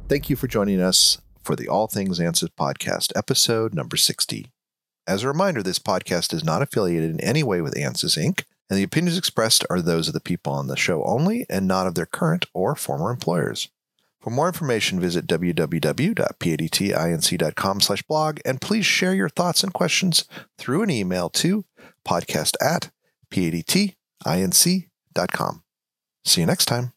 Thank 0.09 0.29
you 0.29 0.35
for 0.35 0.47
joining 0.47 0.81
us 0.81 1.21
for 1.41 1.55
the 1.55 1.69
All 1.69 1.87
Things 1.87 2.19
ANSYS 2.19 2.49
podcast, 2.59 3.13
episode 3.15 3.73
number 3.73 3.95
60. 3.95 4.51
As 5.07 5.23
a 5.23 5.29
reminder, 5.29 5.63
this 5.63 5.79
podcast 5.79 6.33
is 6.33 6.43
not 6.43 6.61
affiliated 6.61 7.09
in 7.09 7.21
any 7.21 7.41
way 7.41 7.61
with 7.61 7.75
ANSYS 7.75 8.17
Inc 8.21 8.43
and 8.71 8.79
the 8.79 8.84
opinions 8.84 9.17
expressed 9.17 9.65
are 9.69 9.81
those 9.81 10.07
of 10.07 10.13
the 10.13 10.21
people 10.21 10.53
on 10.53 10.67
the 10.67 10.77
show 10.77 11.03
only 11.03 11.45
and 11.49 11.67
not 11.67 11.88
of 11.88 11.95
their 11.95 12.05
current 12.05 12.45
or 12.53 12.73
former 12.73 13.12
employers. 13.12 13.67
For 14.21 14.29
more 14.29 14.47
information, 14.47 15.01
visit 15.01 15.27
www.padtinc.com 15.27 17.81
slash 17.81 18.03
blog, 18.03 18.39
and 18.45 18.62
please 18.62 18.86
share 18.86 19.13
your 19.13 19.27
thoughts 19.27 19.62
and 19.62 19.73
questions 19.73 20.23
through 20.57 20.84
an 20.84 20.89
email 20.89 21.29
to 21.31 21.65
podcast 22.07 22.55
at 22.62 22.91
padtinc.com. 23.29 23.93
See 26.23 26.41
you 26.41 26.47
next 26.47 26.65
time. 26.65 26.93